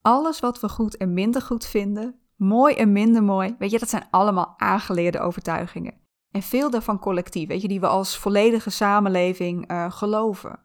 alles 0.00 0.40
wat 0.40 0.60
we 0.60 0.68
goed 0.68 0.96
en 0.96 1.14
minder 1.14 1.42
goed 1.42 1.66
vinden, 1.66 2.20
mooi 2.36 2.74
en 2.74 2.92
minder 2.92 3.22
mooi, 3.22 3.56
weet 3.58 3.70
je, 3.70 3.78
dat 3.78 3.88
zijn 3.88 4.08
allemaal 4.10 4.54
aangeleerde 4.56 5.20
overtuigingen. 5.20 6.02
En 6.30 6.42
veel 6.42 6.70
daarvan 6.70 6.98
collectief, 6.98 7.48
weet 7.48 7.62
je, 7.62 7.68
die 7.68 7.80
we 7.80 7.86
als 7.86 8.18
volledige 8.18 8.70
samenleving 8.70 9.70
uh, 9.70 9.90
geloven. 9.90 10.58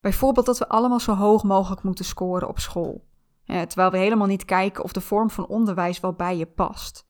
Bijvoorbeeld 0.00 0.46
dat 0.46 0.58
we 0.58 0.68
allemaal 0.68 1.00
zo 1.00 1.14
hoog 1.14 1.44
mogelijk 1.44 1.82
moeten 1.82 2.04
scoren 2.04 2.48
op 2.48 2.58
school. 2.58 3.04
Terwijl 3.46 3.90
we 3.90 3.98
helemaal 3.98 4.26
niet 4.26 4.44
kijken 4.44 4.84
of 4.84 4.92
de 4.92 5.00
vorm 5.00 5.30
van 5.30 5.46
onderwijs 5.46 6.00
wel 6.00 6.12
bij 6.12 6.36
je 6.36 6.46
past. 6.46 7.06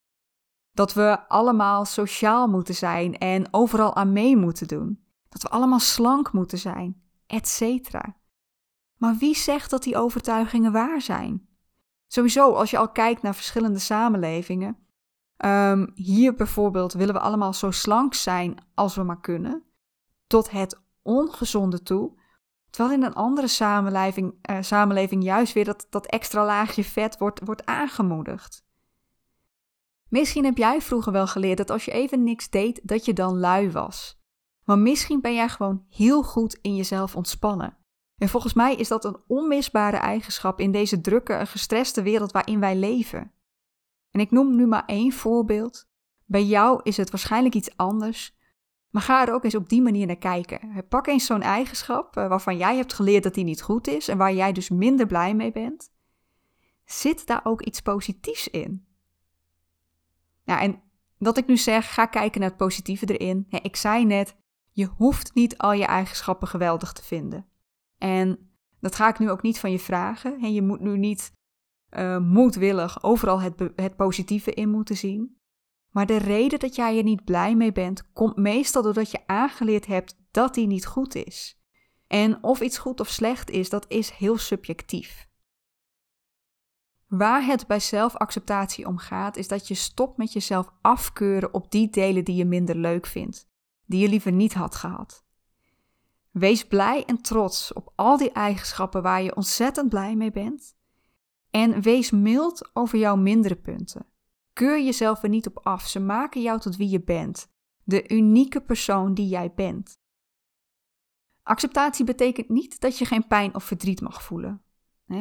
Dat 0.72 0.92
we 0.92 1.28
allemaal 1.28 1.84
sociaal 1.84 2.48
moeten 2.48 2.74
zijn 2.74 3.18
en 3.18 3.48
overal 3.50 3.96
aan 3.96 4.12
mee 4.12 4.36
moeten 4.36 4.68
doen. 4.68 5.04
Dat 5.28 5.42
we 5.42 5.48
allemaal 5.48 5.78
slank 5.80 6.32
moeten 6.32 6.58
zijn, 6.58 7.02
etc. 7.26 7.90
Maar 8.96 9.16
wie 9.16 9.36
zegt 9.36 9.70
dat 9.70 9.82
die 9.82 9.96
overtuigingen 9.96 10.72
waar 10.72 11.00
zijn? 11.00 11.48
Sowieso, 12.06 12.52
als 12.52 12.70
je 12.70 12.78
al 12.78 12.90
kijkt 12.90 13.22
naar 13.22 13.34
verschillende 13.34 13.78
samenlevingen. 13.78 14.78
Um, 15.44 15.90
hier 15.94 16.34
bijvoorbeeld 16.34 16.92
willen 16.92 17.14
we 17.14 17.20
allemaal 17.20 17.52
zo 17.52 17.70
slank 17.70 18.14
zijn 18.14 18.54
als 18.74 18.94
we 18.94 19.02
maar 19.02 19.20
kunnen. 19.20 19.62
Tot 20.26 20.50
het 20.50 20.80
ongezonde 21.02 21.82
toe. 21.82 22.18
Terwijl 22.70 22.96
in 22.96 23.02
een 23.04 23.14
andere 23.14 23.49
samenleving, 23.49 24.35
uh, 24.50 24.58
samenleving 24.61 25.23
juist 25.23 25.52
weer 25.52 25.64
dat, 25.64 25.87
dat 25.90 26.06
extra 26.06 26.44
laagje 26.44 26.85
vet 26.85 27.18
wordt, 27.18 27.40
wordt 27.44 27.66
aangemoedigd. 27.66 28.64
Misschien 30.08 30.44
heb 30.44 30.56
jij 30.56 30.80
vroeger 30.80 31.12
wel 31.12 31.26
geleerd 31.26 31.58
dat 31.58 31.70
als 31.70 31.85
je 31.85 31.90
even 31.90 32.25
niks 32.25 32.50
deed, 32.50 32.80
dat 32.82 33.04
je 33.04 33.12
dan 33.12 33.38
lui 33.38 33.70
was. 33.70 34.20
Maar 34.64 34.78
misschien 34.78 35.20
ben 35.20 35.35
jij 35.35 35.49
gewoon 35.49 35.85
heel 35.88 36.23
goed 36.23 36.58
in 36.62 36.76
jezelf 36.76 37.16
ontspannen. 37.16 37.76
En 38.18 38.28
volgens 38.28 38.54
mij 38.54 38.75
is 38.75 38.88
dat 38.88 39.04
een 39.04 39.16
onmisbare 39.26 39.96
eigenschap 39.96 40.61
in 40.61 40.73
deze 40.73 41.00
drukke 41.00 41.32
en 41.32 41.46
gestreste 41.46 42.02
wereld 42.02 42.32
waarin 42.32 42.61
wij 42.61 42.76
leven. 42.76 43.32
En 44.11 44.20
ik 44.20 44.30
noem 44.30 44.56
nu 44.56 44.66
maar 44.66 44.85
één 44.87 45.12
voorbeeld. 45.12 45.88
Bij 46.25 46.44
jou 46.44 46.80
is 46.82 46.96
het 46.96 47.11
waarschijnlijk 47.11 47.54
iets 47.54 47.76
anders, 47.76 48.35
maar 48.96 49.04
ga 49.04 49.26
er 49.26 49.32
ook 49.32 49.44
eens 49.44 49.54
op 49.54 49.68
die 49.68 49.82
manier 49.82 50.06
naar 50.06 50.16
kijken. 50.16 50.84
Pak 50.88 51.06
eens 51.06 51.26
zo'n 51.26 51.42
eigenschap 51.42 52.16
eh, 52.16 52.28
waarvan 52.28 52.56
jij 52.56 52.76
hebt 52.76 52.92
geleerd 52.92 53.22
dat 53.22 53.34
die 53.34 53.44
niet 53.44 53.62
goed 53.62 53.86
is 53.86 54.08
en 54.08 54.18
waar 54.18 54.34
jij 54.34 54.52
dus 54.52 54.68
minder 54.68 55.06
blij 55.06 55.34
mee 55.34 55.52
bent. 55.52 55.90
Zit 56.84 57.26
daar 57.26 57.40
ook 57.44 57.62
iets 57.62 57.80
positiefs 57.80 58.48
in? 58.48 58.86
Ja, 60.42 60.60
en 60.60 60.82
wat 61.18 61.36
ik 61.36 61.46
nu 61.46 61.56
zeg, 61.56 61.94
ga 61.94 62.06
kijken 62.06 62.40
naar 62.40 62.48
het 62.48 62.58
positieve 62.58 63.16
erin. 63.18 63.46
ik 63.48 63.76
zei 63.76 64.04
net, 64.04 64.36
je 64.72 64.86
hoeft 64.86 65.34
niet 65.34 65.58
al 65.58 65.72
je 65.72 65.84
eigenschappen 65.84 66.48
geweldig 66.48 66.92
te 66.92 67.04
vinden. 67.04 67.46
En 67.98 68.50
dat 68.80 68.94
ga 68.94 69.08
ik 69.08 69.18
nu 69.18 69.30
ook 69.30 69.42
niet 69.42 69.58
van 69.58 69.70
je 69.70 69.78
vragen. 69.78 70.38
En 70.40 70.52
je 70.52 70.62
moet 70.62 70.80
nu 70.80 70.98
niet 70.98 71.32
uh, 71.90 72.18
moedwillig 72.18 73.02
overal 73.02 73.40
het, 73.40 73.70
het 73.74 73.96
positieve 73.96 74.52
in 74.52 74.70
moeten 74.70 74.96
zien. 74.96 75.35
Maar 75.96 76.06
de 76.06 76.16
reden 76.16 76.58
dat 76.58 76.74
jij 76.74 76.96
er 76.96 77.02
niet 77.02 77.24
blij 77.24 77.54
mee 77.54 77.72
bent, 77.72 78.12
komt 78.12 78.36
meestal 78.36 78.82
doordat 78.82 79.10
je 79.10 79.26
aangeleerd 79.26 79.86
hebt 79.86 80.16
dat 80.30 80.54
die 80.54 80.66
niet 80.66 80.86
goed 80.86 81.14
is. 81.14 81.60
En 82.06 82.42
of 82.42 82.60
iets 82.60 82.78
goed 82.78 83.00
of 83.00 83.08
slecht 83.08 83.50
is, 83.50 83.70
dat 83.70 83.84
is 83.88 84.10
heel 84.10 84.38
subjectief. 84.38 85.28
Waar 87.06 87.44
het 87.44 87.66
bij 87.66 87.80
zelfacceptatie 87.80 88.86
om 88.86 88.98
gaat, 88.98 89.36
is 89.36 89.48
dat 89.48 89.68
je 89.68 89.74
stopt 89.74 90.16
met 90.16 90.32
jezelf 90.32 90.72
afkeuren 90.80 91.54
op 91.54 91.70
die 91.70 91.90
delen 91.90 92.24
die 92.24 92.36
je 92.36 92.44
minder 92.44 92.76
leuk 92.76 93.06
vindt, 93.06 93.48
die 93.86 94.00
je 94.00 94.08
liever 94.08 94.32
niet 94.32 94.54
had 94.54 94.74
gehad. 94.74 95.24
Wees 96.30 96.66
blij 96.66 97.04
en 97.04 97.22
trots 97.22 97.72
op 97.72 97.92
al 97.94 98.16
die 98.16 98.32
eigenschappen 98.32 99.02
waar 99.02 99.22
je 99.22 99.36
ontzettend 99.36 99.88
blij 99.88 100.16
mee 100.16 100.30
bent. 100.30 100.76
En 101.50 101.82
wees 101.82 102.10
mild 102.10 102.70
over 102.72 102.98
jouw 102.98 103.16
mindere 103.16 103.56
punten. 103.56 104.06
Keur 104.56 104.82
jezelf 104.82 105.22
er 105.22 105.28
niet 105.28 105.46
op 105.46 105.58
af, 105.58 105.86
ze 105.86 106.00
maken 106.00 106.42
jou 106.42 106.60
tot 106.60 106.76
wie 106.76 106.88
je 106.88 107.00
bent, 107.00 107.48
de 107.84 108.08
unieke 108.08 108.60
persoon 108.60 109.14
die 109.14 109.28
jij 109.28 109.52
bent. 109.54 109.98
Acceptatie 111.42 112.04
betekent 112.04 112.48
niet 112.48 112.80
dat 112.80 112.98
je 112.98 113.04
geen 113.04 113.26
pijn 113.26 113.54
of 113.54 113.64
verdriet 113.64 114.00
mag 114.00 114.22
voelen. 114.22 114.62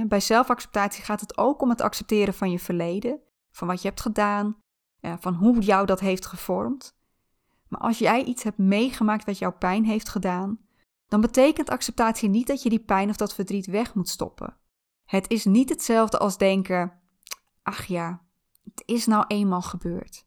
Bij 0.07 0.19
zelfacceptatie 0.19 1.03
gaat 1.03 1.21
het 1.21 1.37
ook 1.37 1.61
om 1.61 1.69
het 1.69 1.81
accepteren 1.81 2.33
van 2.33 2.51
je 2.51 2.59
verleden, 2.59 3.19
van 3.51 3.67
wat 3.67 3.81
je 3.81 3.87
hebt 3.87 4.01
gedaan, 4.01 4.57
van 5.01 5.33
hoe 5.33 5.59
jou 5.59 5.85
dat 5.85 5.99
heeft 5.99 6.25
gevormd. 6.25 6.97
Maar 7.67 7.79
als 7.79 7.99
jij 7.99 8.23
iets 8.23 8.43
hebt 8.43 8.57
meegemaakt 8.57 9.25
wat 9.25 9.37
jou 9.37 9.53
pijn 9.53 9.85
heeft 9.85 10.09
gedaan, 10.09 10.59
dan 11.07 11.21
betekent 11.21 11.69
acceptatie 11.69 12.29
niet 12.29 12.47
dat 12.47 12.63
je 12.63 12.69
die 12.69 12.83
pijn 12.83 13.09
of 13.09 13.15
dat 13.15 13.33
verdriet 13.33 13.65
weg 13.65 13.95
moet 13.95 14.09
stoppen. 14.09 14.57
Het 15.05 15.29
is 15.29 15.45
niet 15.45 15.69
hetzelfde 15.69 16.17
als 16.17 16.37
denken: 16.37 17.01
ach 17.63 17.85
ja, 17.85 18.24
het 18.65 18.83
is 18.85 19.05
nou 19.05 19.25
eenmaal 19.27 19.61
gebeurd. 19.61 20.25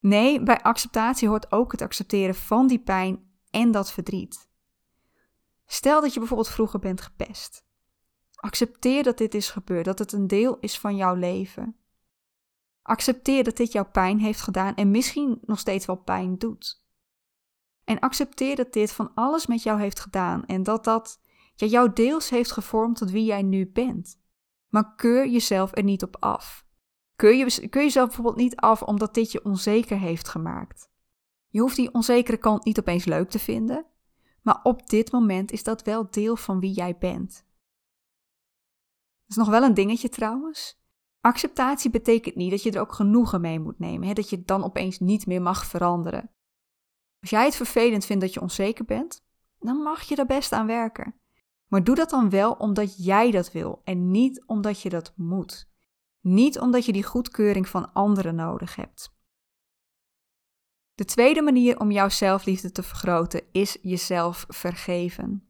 Nee, 0.00 0.42
bij 0.42 0.62
acceptatie 0.62 1.28
hoort 1.28 1.52
ook 1.52 1.72
het 1.72 1.82
accepteren 1.82 2.34
van 2.34 2.66
die 2.66 2.78
pijn 2.78 3.30
en 3.50 3.70
dat 3.70 3.92
verdriet. 3.92 4.48
Stel 5.66 6.00
dat 6.00 6.12
je 6.12 6.18
bijvoorbeeld 6.18 6.50
vroeger 6.50 6.78
bent 6.78 7.00
gepest. 7.00 7.64
Accepteer 8.34 9.02
dat 9.02 9.18
dit 9.18 9.34
is 9.34 9.50
gebeurd, 9.50 9.84
dat 9.84 9.98
het 9.98 10.12
een 10.12 10.26
deel 10.26 10.58
is 10.60 10.78
van 10.78 10.96
jouw 10.96 11.14
leven. 11.14 11.76
Accepteer 12.82 13.44
dat 13.44 13.56
dit 13.56 13.72
jou 13.72 13.86
pijn 13.86 14.18
heeft 14.20 14.40
gedaan 14.40 14.74
en 14.74 14.90
misschien 14.90 15.38
nog 15.42 15.58
steeds 15.58 15.86
wel 15.86 15.96
pijn 15.96 16.38
doet. 16.38 16.84
En 17.84 17.98
accepteer 17.98 18.56
dat 18.56 18.72
dit 18.72 18.92
van 18.92 19.14
alles 19.14 19.46
met 19.46 19.62
jou 19.62 19.80
heeft 19.80 20.00
gedaan 20.00 20.44
en 20.44 20.62
dat 20.62 20.84
dat 20.84 21.20
jou 21.54 21.92
deels 21.92 22.30
heeft 22.30 22.52
gevormd 22.52 22.96
tot 22.96 23.10
wie 23.10 23.24
jij 23.24 23.42
nu 23.42 23.70
bent. 23.70 24.20
Maar 24.68 24.94
keur 24.94 25.28
jezelf 25.28 25.76
er 25.76 25.82
niet 25.82 26.02
op 26.02 26.16
af. 26.20 26.65
Keur, 27.16 27.34
je, 27.34 27.68
keur 27.68 27.82
jezelf 27.82 28.06
bijvoorbeeld 28.06 28.36
niet 28.36 28.56
af 28.56 28.82
omdat 28.82 29.14
dit 29.14 29.32
je 29.32 29.44
onzeker 29.44 29.98
heeft 29.98 30.28
gemaakt. 30.28 30.90
Je 31.48 31.60
hoeft 31.60 31.76
die 31.76 31.94
onzekere 31.94 32.36
kant 32.36 32.64
niet 32.64 32.78
opeens 32.78 33.04
leuk 33.04 33.30
te 33.30 33.38
vinden, 33.38 33.86
maar 34.42 34.60
op 34.62 34.88
dit 34.88 35.12
moment 35.12 35.52
is 35.52 35.62
dat 35.62 35.82
wel 35.82 36.10
deel 36.10 36.36
van 36.36 36.60
wie 36.60 36.72
jij 36.72 36.96
bent. 36.98 37.44
Dat 39.20 39.28
is 39.28 39.36
nog 39.36 39.48
wel 39.48 39.62
een 39.62 39.74
dingetje 39.74 40.08
trouwens. 40.08 40.80
Acceptatie 41.20 41.90
betekent 41.90 42.34
niet 42.34 42.50
dat 42.50 42.62
je 42.62 42.72
er 42.72 42.80
ook 42.80 42.92
genoegen 42.92 43.40
mee 43.40 43.60
moet 43.60 43.78
nemen, 43.78 44.08
hè? 44.08 44.14
dat 44.14 44.30
je 44.30 44.42
dan 44.42 44.64
opeens 44.64 44.98
niet 44.98 45.26
meer 45.26 45.42
mag 45.42 45.66
veranderen. 45.66 46.30
Als 47.20 47.30
jij 47.30 47.44
het 47.44 47.56
vervelend 47.56 48.04
vindt 48.04 48.22
dat 48.22 48.34
je 48.34 48.40
onzeker 48.40 48.84
bent, 48.84 49.24
dan 49.58 49.76
mag 49.76 50.02
je 50.02 50.16
er 50.16 50.26
best 50.26 50.52
aan 50.52 50.66
werken. 50.66 51.14
Maar 51.66 51.84
doe 51.84 51.94
dat 51.94 52.10
dan 52.10 52.30
wel 52.30 52.52
omdat 52.52 53.04
jij 53.04 53.30
dat 53.30 53.52
wil 53.52 53.80
en 53.84 54.10
niet 54.10 54.44
omdat 54.46 54.80
je 54.80 54.88
dat 54.88 55.12
moet. 55.16 55.68
Niet 56.26 56.58
omdat 56.58 56.84
je 56.84 56.92
die 56.92 57.04
goedkeuring 57.04 57.68
van 57.68 57.92
anderen 57.92 58.34
nodig 58.34 58.76
hebt. 58.76 59.14
De 60.94 61.04
tweede 61.04 61.42
manier 61.42 61.80
om 61.80 61.90
jouw 61.90 62.08
zelfliefde 62.08 62.72
te 62.72 62.82
vergroten 62.82 63.42
is 63.52 63.78
jezelf 63.82 64.44
vergeven. 64.48 65.48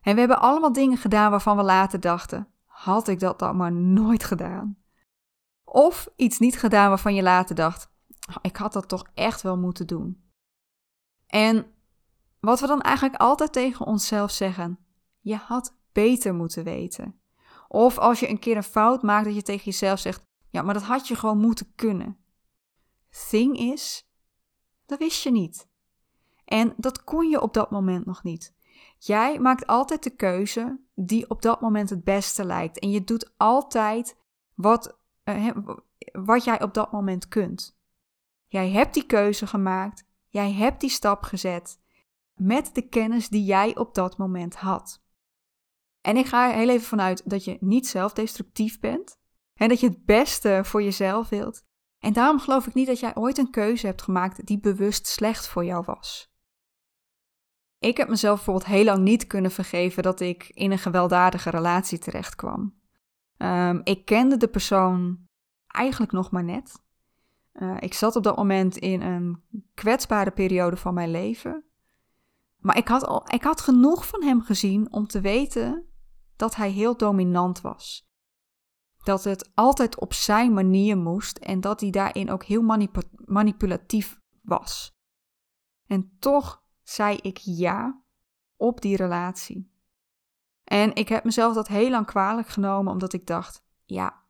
En 0.00 0.14
we 0.14 0.18
hebben 0.20 0.40
allemaal 0.40 0.72
dingen 0.72 0.96
gedaan 0.96 1.30
waarvan 1.30 1.56
we 1.56 1.62
later 1.62 2.00
dachten: 2.00 2.48
had 2.64 3.08
ik 3.08 3.20
dat 3.20 3.38
dan 3.38 3.56
maar 3.56 3.72
nooit 3.72 4.24
gedaan? 4.24 4.78
Of 5.64 6.08
iets 6.16 6.38
niet 6.38 6.58
gedaan 6.58 6.88
waarvan 6.88 7.14
je 7.14 7.22
later 7.22 7.54
dacht: 7.54 7.90
oh, 8.28 8.36
ik 8.40 8.56
had 8.56 8.72
dat 8.72 8.88
toch 8.88 9.06
echt 9.14 9.42
wel 9.42 9.58
moeten 9.58 9.86
doen. 9.86 10.30
En 11.26 11.66
wat 12.40 12.60
we 12.60 12.66
dan 12.66 12.80
eigenlijk 12.80 13.20
altijd 13.20 13.52
tegen 13.52 13.86
onszelf 13.86 14.30
zeggen: 14.30 14.78
je 15.20 15.36
had 15.36 15.78
beter 15.92 16.34
moeten 16.34 16.64
weten. 16.64 17.20
Of 17.68 17.98
als 17.98 18.20
je 18.20 18.28
een 18.28 18.38
keer 18.38 18.56
een 18.56 18.62
fout 18.62 19.02
maakt, 19.02 19.24
dat 19.24 19.34
je 19.34 19.42
tegen 19.42 19.64
jezelf 19.64 19.98
zegt: 19.98 20.22
ja, 20.50 20.62
maar 20.62 20.74
dat 20.74 20.82
had 20.82 21.08
je 21.08 21.14
gewoon 21.14 21.38
moeten 21.38 21.72
kunnen. 21.74 22.16
Thing 23.28 23.58
is, 23.58 24.08
dat 24.86 24.98
wist 24.98 25.22
je 25.22 25.30
niet. 25.30 25.68
En 26.44 26.74
dat 26.76 27.04
kon 27.04 27.28
je 27.28 27.40
op 27.40 27.54
dat 27.54 27.70
moment 27.70 28.06
nog 28.06 28.22
niet. 28.22 28.54
Jij 28.98 29.38
maakt 29.38 29.66
altijd 29.66 30.02
de 30.02 30.16
keuze 30.16 30.80
die 30.94 31.30
op 31.30 31.42
dat 31.42 31.60
moment 31.60 31.90
het 31.90 32.04
beste 32.04 32.44
lijkt. 32.44 32.78
En 32.78 32.90
je 32.90 33.04
doet 33.04 33.32
altijd 33.36 34.16
wat, 34.54 34.98
uh, 35.24 35.50
wat 36.12 36.44
jij 36.44 36.62
op 36.62 36.74
dat 36.74 36.92
moment 36.92 37.28
kunt. 37.28 37.78
Jij 38.46 38.70
hebt 38.70 38.94
die 38.94 39.06
keuze 39.06 39.46
gemaakt. 39.46 40.06
Jij 40.28 40.52
hebt 40.52 40.80
die 40.80 40.90
stap 40.90 41.22
gezet. 41.22 41.80
Met 42.34 42.74
de 42.74 42.88
kennis 42.88 43.28
die 43.28 43.44
jij 43.44 43.76
op 43.76 43.94
dat 43.94 44.18
moment 44.18 44.54
had. 44.54 45.02
En 46.08 46.16
ik 46.16 46.26
ga 46.26 46.48
er 46.48 46.56
heel 46.56 46.68
even 46.68 46.86
vanuit 46.86 47.30
dat 47.30 47.44
je 47.44 47.56
niet 47.60 47.86
zelfdestructief 47.86 48.80
bent. 48.80 49.18
En 49.54 49.68
dat 49.68 49.80
je 49.80 49.88
het 49.88 50.04
beste 50.04 50.60
voor 50.64 50.82
jezelf 50.82 51.28
wilt. 51.28 51.64
En 51.98 52.12
daarom 52.12 52.38
geloof 52.38 52.66
ik 52.66 52.74
niet 52.74 52.86
dat 52.86 53.00
jij 53.00 53.16
ooit 53.16 53.38
een 53.38 53.50
keuze 53.50 53.86
hebt 53.86 54.02
gemaakt 54.02 54.46
die 54.46 54.60
bewust 54.60 55.06
slecht 55.06 55.48
voor 55.48 55.64
jou 55.64 55.84
was. 55.86 56.32
Ik 57.78 57.96
heb 57.96 58.08
mezelf 58.08 58.36
bijvoorbeeld 58.36 58.66
heel 58.66 58.84
lang 58.84 58.98
niet 58.98 59.26
kunnen 59.26 59.50
vergeven 59.50 60.02
dat 60.02 60.20
ik 60.20 60.48
in 60.48 60.70
een 60.70 60.78
gewelddadige 60.78 61.50
relatie 61.50 61.98
terecht 61.98 62.34
kwam. 62.34 62.80
Ehm, 63.36 63.80
ik 63.84 64.04
kende 64.04 64.36
de 64.36 64.48
persoon 64.48 65.18
eigenlijk 65.66 66.12
nog 66.12 66.30
maar 66.30 66.44
net. 66.44 66.82
Uh, 67.52 67.76
ik 67.78 67.94
zat 67.94 68.16
op 68.16 68.22
dat 68.22 68.36
moment 68.36 68.76
in 68.76 69.02
een 69.02 69.42
kwetsbare 69.74 70.30
periode 70.30 70.76
van 70.76 70.94
mijn 70.94 71.10
leven. 71.10 71.64
Maar 72.58 72.76
ik 72.76 72.88
had, 72.88 73.06
al, 73.06 73.32
ik 73.32 73.42
had 73.42 73.60
genoeg 73.60 74.06
van 74.06 74.22
hem 74.22 74.42
gezien 74.42 74.92
om 74.92 75.06
te 75.06 75.20
weten 75.20 75.87
dat 76.38 76.54
hij 76.54 76.70
heel 76.70 76.96
dominant 76.96 77.60
was. 77.60 78.06
Dat 79.04 79.24
het 79.24 79.50
altijd 79.54 79.98
op 79.98 80.12
zijn 80.12 80.52
manier 80.52 80.98
moest 80.98 81.38
en 81.38 81.60
dat 81.60 81.80
hij 81.80 81.90
daarin 81.90 82.30
ook 82.30 82.44
heel 82.44 82.62
manipulatief 83.24 84.20
was. 84.42 84.96
En 85.86 86.16
toch 86.18 86.62
zei 86.82 87.16
ik 87.16 87.38
ja 87.38 88.02
op 88.56 88.80
die 88.80 88.96
relatie. 88.96 89.72
En 90.64 90.94
ik 90.94 91.08
heb 91.08 91.24
mezelf 91.24 91.54
dat 91.54 91.68
heel 91.68 91.90
lang 91.90 92.06
kwalijk 92.06 92.48
genomen, 92.48 92.92
omdat 92.92 93.12
ik 93.12 93.26
dacht: 93.26 93.64
ja, 93.84 94.22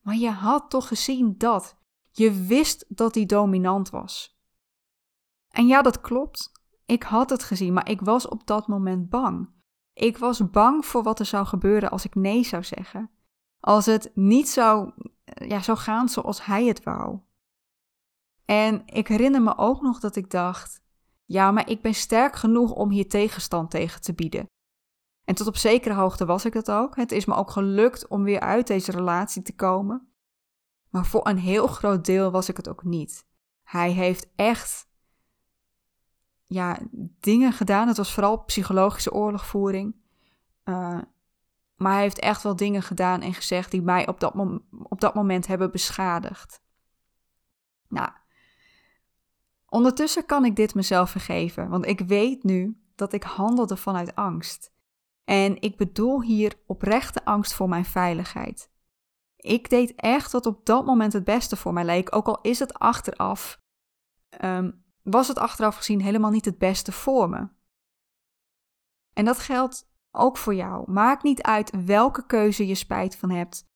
maar 0.00 0.16
je 0.16 0.30
had 0.30 0.70
toch 0.70 0.88
gezien 0.88 1.34
dat. 1.38 1.76
Je 2.10 2.46
wist 2.46 2.84
dat 2.88 3.14
hij 3.14 3.26
dominant 3.26 3.90
was. 3.90 4.40
En 5.48 5.66
ja, 5.66 5.82
dat 5.82 6.00
klopt. 6.00 6.52
Ik 6.86 7.02
had 7.02 7.30
het 7.30 7.42
gezien, 7.42 7.72
maar 7.72 7.88
ik 7.88 8.00
was 8.00 8.28
op 8.28 8.46
dat 8.46 8.66
moment 8.66 9.08
bang. 9.08 9.50
Ik 9.92 10.18
was 10.18 10.50
bang 10.50 10.86
voor 10.86 11.02
wat 11.02 11.18
er 11.18 11.26
zou 11.26 11.46
gebeuren 11.46 11.90
als 11.90 12.04
ik 12.04 12.14
nee 12.14 12.44
zou 12.44 12.64
zeggen. 12.64 13.10
Als 13.60 13.86
het 13.86 14.10
niet 14.14 14.48
zou, 14.48 14.92
ja, 15.24 15.60
zou 15.60 15.78
gaan 15.78 16.08
zoals 16.08 16.44
hij 16.44 16.66
het 16.66 16.82
wou. 16.82 17.18
En 18.44 18.82
ik 18.86 19.08
herinner 19.08 19.42
me 19.42 19.56
ook 19.56 19.82
nog 19.82 20.00
dat 20.00 20.16
ik 20.16 20.30
dacht: 20.30 20.82
ja, 21.24 21.50
maar 21.50 21.68
ik 21.68 21.82
ben 21.82 21.94
sterk 21.94 22.36
genoeg 22.36 22.72
om 22.72 22.90
hier 22.90 23.08
tegenstand 23.08 23.70
tegen 23.70 24.00
te 24.00 24.14
bieden. 24.14 24.46
En 25.24 25.34
tot 25.34 25.46
op 25.46 25.56
zekere 25.56 25.94
hoogte 25.94 26.24
was 26.24 26.44
ik 26.44 26.52
dat 26.52 26.70
ook. 26.70 26.96
Het 26.96 27.12
is 27.12 27.24
me 27.24 27.34
ook 27.34 27.50
gelukt 27.50 28.08
om 28.08 28.22
weer 28.22 28.40
uit 28.40 28.66
deze 28.66 28.90
relatie 28.90 29.42
te 29.42 29.54
komen. 29.54 30.12
Maar 30.90 31.06
voor 31.06 31.26
een 31.26 31.38
heel 31.38 31.66
groot 31.66 32.04
deel 32.04 32.30
was 32.30 32.48
ik 32.48 32.56
het 32.56 32.68
ook 32.68 32.84
niet. 32.84 33.26
Hij 33.62 33.90
heeft 33.90 34.30
echt 34.36 34.90
ja, 36.52 36.78
dingen 37.20 37.52
gedaan. 37.52 37.88
Het 37.88 37.96
was 37.96 38.12
vooral 38.12 38.44
psychologische 38.44 39.12
oorlogvoering. 39.12 39.94
Uh, 40.64 40.98
maar 41.76 41.92
hij 41.92 42.02
heeft 42.02 42.18
echt 42.18 42.42
wel 42.42 42.56
dingen 42.56 42.82
gedaan 42.82 43.20
en 43.20 43.34
gezegd 43.34 43.70
die 43.70 43.82
mij 43.82 44.08
op 44.08 44.20
dat, 44.20 44.34
op 44.82 45.00
dat 45.00 45.14
moment 45.14 45.46
hebben 45.46 45.70
beschadigd. 45.70 46.62
Nou, 47.88 48.08
Ondertussen 49.72 50.26
kan 50.26 50.44
ik 50.44 50.56
dit 50.56 50.74
mezelf 50.74 51.10
vergeven, 51.10 51.68
want 51.68 51.86
ik 51.86 52.00
weet 52.00 52.42
nu 52.42 52.82
dat 52.94 53.12
ik 53.12 53.22
handelde 53.22 53.76
vanuit 53.76 54.14
angst. 54.14 54.72
En 55.24 55.60
ik 55.60 55.76
bedoel 55.76 56.22
hier 56.22 56.54
oprechte 56.66 57.24
angst 57.24 57.54
voor 57.54 57.68
mijn 57.68 57.84
veiligheid. 57.84 58.70
Ik 59.36 59.70
deed 59.70 59.94
echt 59.94 60.32
wat 60.32 60.46
op 60.46 60.66
dat 60.66 60.86
moment 60.86 61.12
het 61.12 61.24
beste 61.24 61.56
voor 61.56 61.72
mij 61.72 61.84
leek, 61.84 62.16
ook 62.16 62.26
al 62.26 62.38
is 62.40 62.58
het 62.58 62.74
achteraf, 62.78 63.60
um, 64.44 64.81
was 65.02 65.28
het 65.28 65.38
achteraf 65.38 65.76
gezien 65.76 66.00
helemaal 66.00 66.30
niet 66.30 66.44
het 66.44 66.58
beste 66.58 66.92
voor 66.92 67.28
me. 67.28 67.48
En 69.12 69.24
dat 69.24 69.38
geldt 69.38 69.90
ook 70.10 70.36
voor 70.36 70.54
jou. 70.54 70.90
Maakt 70.90 71.22
niet 71.22 71.42
uit 71.42 71.84
welke 71.84 72.26
keuze 72.26 72.66
je 72.66 72.74
spijt 72.74 73.16
van 73.16 73.30
hebt. 73.30 73.70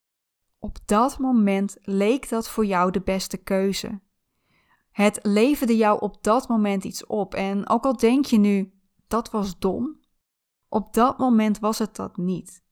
Op 0.59 0.79
dat 0.85 1.19
moment 1.19 1.77
leek 1.83 2.29
dat 2.29 2.49
voor 2.49 2.67
jou 2.67 2.91
de 2.91 3.01
beste 3.01 3.37
keuze. 3.37 4.01
Het 4.91 5.19
leverde 5.23 5.77
jou 5.77 6.01
op 6.01 6.23
dat 6.23 6.49
moment 6.49 6.85
iets 6.85 7.07
op. 7.07 7.35
En 7.35 7.69
ook 7.69 7.85
al 7.85 7.97
denk 7.97 8.25
je 8.25 8.39
nu, 8.39 8.73
dat 9.07 9.31
was 9.31 9.59
dom, 9.59 10.01
op 10.69 10.93
dat 10.93 11.19
moment 11.19 11.59
was 11.59 11.79
het 11.79 11.97
dat 11.97 12.17
niet. 12.17 12.65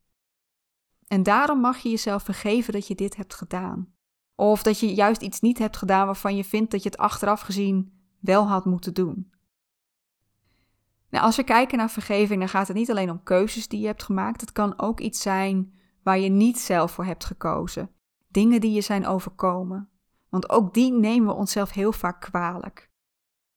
En 1.07 1.23
daarom 1.23 1.61
mag 1.61 1.79
je 1.79 1.89
jezelf 1.89 2.23
vergeven 2.23 2.73
dat 2.73 2.87
je 2.87 2.95
dit 2.95 3.17
hebt 3.17 3.35
gedaan. 3.35 3.95
Of 4.35 4.63
dat 4.63 4.81
je 4.81 4.95
juist 4.95 5.23
iets 5.23 5.41
niet 5.41 5.59
hebt 5.59 5.77
gedaan 5.77 6.07
waarvan 6.07 6.37
je 6.37 6.45
vindt 6.45 6.71
dat 6.71 6.83
je 6.83 6.89
het 6.89 6.99
achteraf 6.99 7.41
gezien 7.41 8.04
wel 8.25 8.49
had 8.49 8.65
moeten 8.65 8.95
doen. 8.95 9.33
Nou, 11.11 11.25
als 11.25 11.37
we 11.37 11.45
kijken 11.45 11.79
naar 11.79 11.91
vergeving, 11.91 12.39
dan 12.39 12.49
gaat 12.49 12.69
het 12.69 12.77
niet 12.77 12.91
alleen 12.91 13.11
om 13.11 13.23
keuzes 13.23 13.69
die 13.69 13.81
je 13.81 13.87
hebt 13.87 14.03
gemaakt. 14.03 14.41
Het 14.41 14.53
kan 14.53 14.79
ook 14.81 15.01
iets 15.01 15.23
zijn 15.23 15.75
waar 16.03 16.19
je 16.19 16.29
niet 16.29 16.59
zelf 16.59 16.93
voor 16.93 17.05
hebt 17.05 17.25
gekozen. 17.25 17.91
Dingen 18.29 18.61
die 18.61 18.73
je 18.73 18.81
zijn 18.81 19.07
overkomen. 19.07 19.89
Want 20.29 20.51
ook 20.51 20.75
die 20.75 20.93
nemen 20.93 21.29
we 21.29 21.35
onszelf 21.35 21.71
heel 21.71 21.93
vaak 21.93 22.21
kwalijk. 22.21 22.91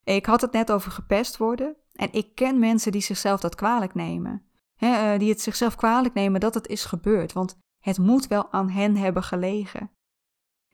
Ik 0.04 0.26
had 0.26 0.42
het 0.42 0.52
net 0.52 0.72
over 0.72 0.92
gepest 0.92 1.38
worden. 1.38 1.76
En 1.94 2.14
ik 2.14 2.36
ken 2.36 2.60
mensen 2.60 2.92
die 2.92 3.02
zichzelf 3.02 3.40
dat 3.40 3.56
kwalijk 3.56 3.94
nemen. 3.94 4.46
Eh, 4.76 5.18
die 5.18 5.30
het 5.30 5.42
zichzelf 5.42 5.76
kwalijk 5.76 6.14
nemen 6.14 6.40
dat 6.40 6.54
het 6.54 6.68
is 6.68 6.86
gebeurd. 6.86 7.34
Want 7.34 7.58
het 7.80 7.98
moet 7.98 8.28
wel 8.28 8.52
aan 8.52 8.70
hen 8.70 8.96
hebben 8.96 9.24
gelegen. 9.24 9.92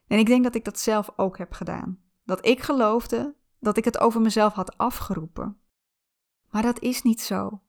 En 0.07 0.19
ik 0.19 0.25
denk 0.25 0.43
dat 0.43 0.55
ik 0.55 0.65
dat 0.65 0.79
zelf 0.79 1.09
ook 1.15 1.37
heb 1.37 1.53
gedaan. 1.53 1.99
Dat 2.23 2.45
ik 2.45 2.61
geloofde 2.61 3.35
dat 3.63 3.77
ik 3.77 3.85
het 3.85 3.99
over 3.99 4.21
mezelf 4.21 4.53
had 4.53 4.77
afgeroepen. 4.77 5.57
Maar 6.49 6.61
dat 6.61 6.79
is 6.79 7.01
niet 7.01 7.21
zo. 7.21 7.61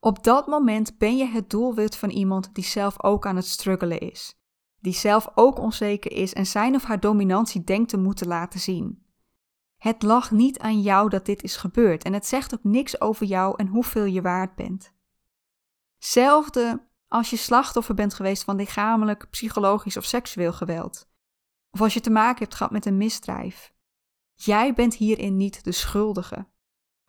Op 0.00 0.24
dat 0.24 0.46
moment 0.46 0.98
ben 0.98 1.16
je 1.16 1.26
het 1.26 1.50
doelwit 1.50 1.96
van 1.96 2.10
iemand 2.10 2.54
die 2.54 2.64
zelf 2.64 3.02
ook 3.02 3.26
aan 3.26 3.36
het 3.36 3.46
struggelen 3.46 3.98
is 3.98 4.38
die 4.80 4.92
zelf 4.92 5.28
ook 5.34 5.58
onzeker 5.58 6.12
is 6.12 6.32
en 6.34 6.46
zijn 6.46 6.74
of 6.74 6.84
haar 6.84 7.00
dominantie 7.00 7.64
denkt 7.64 7.88
te 7.88 7.96
moeten 7.96 8.26
laten 8.26 8.60
zien. 8.60 9.06
Het 9.76 10.02
lag 10.02 10.30
niet 10.30 10.58
aan 10.58 10.80
jou 10.80 11.08
dat 11.08 11.26
dit 11.26 11.42
is 11.42 11.56
gebeurd 11.56 12.04
en 12.04 12.12
het 12.12 12.26
zegt 12.26 12.54
ook 12.54 12.64
niks 12.64 13.00
over 13.00 13.26
jou 13.26 13.54
en 13.56 13.66
hoeveel 13.66 14.04
je 14.04 14.22
waard 14.22 14.54
bent. 14.54 14.92
Zelfde 15.98 16.86
als 17.08 17.30
je 17.30 17.36
slachtoffer 17.36 17.94
bent 17.94 18.14
geweest 18.14 18.44
van 18.44 18.56
lichamelijk, 18.56 19.30
psychologisch 19.30 19.96
of 19.96 20.04
seksueel 20.04 20.52
geweld. 20.52 21.08
Of 21.70 21.80
als 21.80 21.94
je 21.94 22.00
te 22.00 22.10
maken 22.10 22.38
hebt 22.38 22.54
gehad 22.54 22.72
met 22.72 22.86
een 22.86 22.96
misdrijf. 22.96 23.72
Jij 24.40 24.74
bent 24.74 24.94
hierin 24.94 25.36
niet 25.36 25.64
de 25.64 25.72
schuldige. 25.72 26.46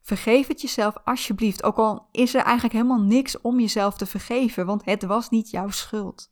Vergeef 0.02 0.48
het 0.48 0.62
jezelf 0.62 0.96
alsjeblieft, 1.04 1.64
ook 1.64 1.78
al 1.78 2.08
is 2.12 2.34
er 2.34 2.42
eigenlijk 2.42 2.74
helemaal 2.74 3.02
niks 3.02 3.42
om 3.42 3.60
jezelf 3.60 3.98
te 3.98 4.06
vergeven, 4.06 4.66
want 4.66 4.86
het 4.86 5.04
was 5.04 5.30
niet 5.30 5.50
jouw 5.50 5.70
schuld. 5.70 6.32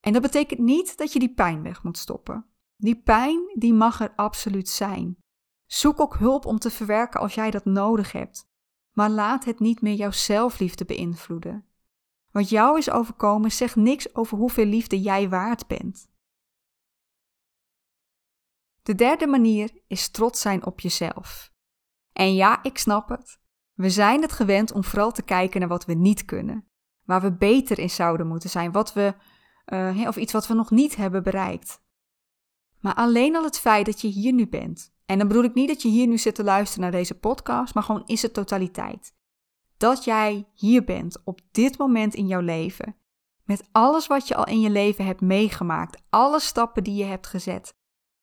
En 0.00 0.12
dat 0.12 0.22
betekent 0.22 0.60
niet 0.60 0.96
dat 0.96 1.12
je 1.12 1.18
die 1.18 1.34
pijn 1.34 1.62
weg 1.62 1.82
moet 1.82 1.98
stoppen. 1.98 2.46
Die 2.76 3.02
pijn, 3.02 3.40
die 3.54 3.74
mag 3.74 4.00
er 4.00 4.12
absoluut 4.16 4.68
zijn. 4.68 5.16
Zoek 5.66 6.00
ook 6.00 6.16
hulp 6.16 6.46
om 6.46 6.58
te 6.58 6.70
verwerken 6.70 7.20
als 7.20 7.34
jij 7.34 7.50
dat 7.50 7.64
nodig 7.64 8.12
hebt. 8.12 8.50
Maar 8.92 9.10
laat 9.10 9.44
het 9.44 9.60
niet 9.60 9.80
meer 9.80 9.94
jouw 9.94 10.10
zelfliefde 10.10 10.84
beïnvloeden. 10.84 11.66
Wat 12.30 12.48
jou 12.48 12.78
is 12.78 12.90
overkomen 12.90 13.52
zegt 13.52 13.76
niks 13.76 14.14
over 14.14 14.38
hoeveel 14.38 14.64
liefde 14.64 15.00
jij 15.00 15.28
waard 15.28 15.66
bent. 15.66 16.10
De 18.82 18.94
derde 18.94 19.26
manier 19.26 19.82
is 19.86 20.08
trots 20.08 20.40
zijn 20.40 20.66
op 20.66 20.80
jezelf. 20.80 21.52
En 22.12 22.34
ja, 22.34 22.62
ik 22.62 22.78
snap 22.78 23.08
het. 23.08 23.40
We 23.72 23.90
zijn 23.90 24.22
het 24.22 24.32
gewend 24.32 24.72
om 24.72 24.84
vooral 24.84 25.12
te 25.12 25.22
kijken 25.22 25.60
naar 25.60 25.68
wat 25.68 25.84
we 25.84 25.94
niet 25.94 26.24
kunnen. 26.24 26.66
waar 27.02 27.20
we 27.20 27.32
beter 27.32 27.78
in 27.78 27.90
zouden 27.90 28.26
moeten 28.26 28.50
zijn, 28.50 28.72
wat 28.72 28.92
we, 28.92 29.14
uh, 29.66 30.06
of 30.06 30.16
iets 30.16 30.32
wat 30.32 30.46
we 30.46 30.54
nog 30.54 30.70
niet 30.70 30.96
hebben 30.96 31.22
bereikt. 31.22 31.82
Maar 32.80 32.94
alleen 32.94 33.36
al 33.36 33.44
het 33.44 33.58
feit 33.58 33.86
dat 33.86 34.00
je 34.00 34.08
hier 34.08 34.32
nu 34.32 34.48
bent, 34.48 34.94
en 35.06 35.18
dan 35.18 35.28
bedoel 35.28 35.44
ik 35.44 35.54
niet 35.54 35.68
dat 35.68 35.82
je 35.82 35.88
hier 35.88 36.06
nu 36.06 36.18
zit 36.18 36.34
te 36.34 36.44
luisteren 36.44 36.82
naar 36.82 36.90
deze 36.90 37.18
podcast, 37.18 37.74
maar 37.74 37.82
gewoon 37.82 38.06
is 38.06 38.22
het 38.22 38.34
totaliteit. 38.34 39.14
Dat 39.76 40.04
jij 40.04 40.48
hier 40.52 40.84
bent 40.84 41.22
op 41.24 41.40
dit 41.50 41.78
moment 41.78 42.14
in 42.14 42.26
jouw 42.26 42.40
leven, 42.40 42.96
met 43.44 43.68
alles 43.72 44.06
wat 44.06 44.28
je 44.28 44.34
al 44.34 44.46
in 44.46 44.60
je 44.60 44.70
leven 44.70 45.06
hebt 45.06 45.20
meegemaakt, 45.20 46.02
alle 46.10 46.40
stappen 46.40 46.84
die 46.84 46.94
je 46.94 47.04
hebt 47.04 47.26
gezet, 47.26 47.74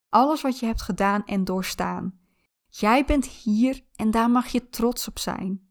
alles 0.09 0.41
wat 0.41 0.59
je 0.59 0.65
hebt 0.65 0.81
gedaan 0.81 1.25
en 1.25 1.43
doorstaan. 1.43 2.19
Jij 2.67 3.05
bent 3.05 3.25
hier 3.25 3.81
en 3.95 4.11
daar 4.11 4.29
mag 4.29 4.47
je 4.47 4.69
trots 4.69 5.07
op 5.07 5.19
zijn. 5.19 5.67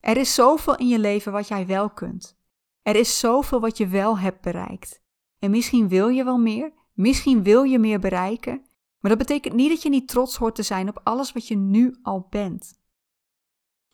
Er 0.00 0.16
is 0.16 0.34
zoveel 0.34 0.76
in 0.76 0.88
je 0.88 0.98
leven 0.98 1.32
wat 1.32 1.48
jij 1.48 1.66
wel 1.66 1.90
kunt. 1.90 2.38
Er 2.82 2.96
is 2.96 3.18
zoveel 3.18 3.60
wat 3.60 3.76
je 3.76 3.86
wel 3.86 4.18
hebt 4.18 4.40
bereikt. 4.40 5.02
En 5.38 5.50
misschien 5.50 5.88
wil 5.88 6.08
je 6.08 6.24
wel 6.24 6.38
meer, 6.38 6.72
misschien 6.92 7.42
wil 7.42 7.62
je 7.62 7.78
meer 7.78 7.98
bereiken, 7.98 8.66
maar 9.00 9.10
dat 9.10 9.26
betekent 9.26 9.54
niet 9.54 9.68
dat 9.68 9.82
je 9.82 9.88
niet 9.88 10.08
trots 10.08 10.36
hoort 10.36 10.54
te 10.54 10.62
zijn 10.62 10.88
op 10.88 11.00
alles 11.02 11.32
wat 11.32 11.48
je 11.48 11.56
nu 11.56 11.98
al 12.02 12.26
bent. 12.30 12.80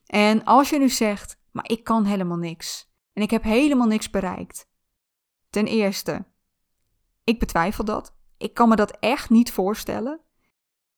En 0.07 0.45
als 0.45 0.71
je 0.71 0.79
nu 0.79 0.89
zegt, 0.89 1.41
maar 1.51 1.71
ik 1.71 1.85
kan 1.85 2.05
helemaal 2.05 2.37
niks 2.37 2.93
en 3.13 3.23
ik 3.23 3.31
heb 3.31 3.43
helemaal 3.43 3.87
niks 3.87 4.11
bereikt. 4.11 4.71
Ten 5.51 5.67
eerste, 5.67 6.25
ik 7.25 7.39
betwijfel 7.39 7.85
dat. 7.85 8.17
Ik 8.43 8.55
kan 8.55 8.69
me 8.69 8.77
dat 8.77 8.97
echt 8.99 9.31
niet 9.31 9.53
voorstellen. 9.53 10.21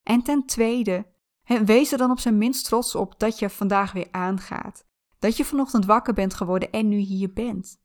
En 0.03 0.23
ten 0.23 0.47
tweede, 0.47 1.07
wees 1.65 1.93
er 1.93 1.99
dan 1.99 2.11
op 2.11 2.19
zijn 2.19 2.39
minst 2.39 2.65
trots 2.65 2.95
op 2.95 3.19
dat 3.19 3.39
je 3.39 3.51
vandaag 3.51 3.93
weer 3.93 4.09
aangaat. 4.11 4.85
Dat 5.19 5.37
je 5.37 5.45
vanochtend 5.45 5.85
wakker 5.85 6.15
bent 6.15 6.35
geworden 6.35 6.71
en 6.71 6.89
nu 6.89 6.97
hier 6.97 7.33
bent. 7.33 7.83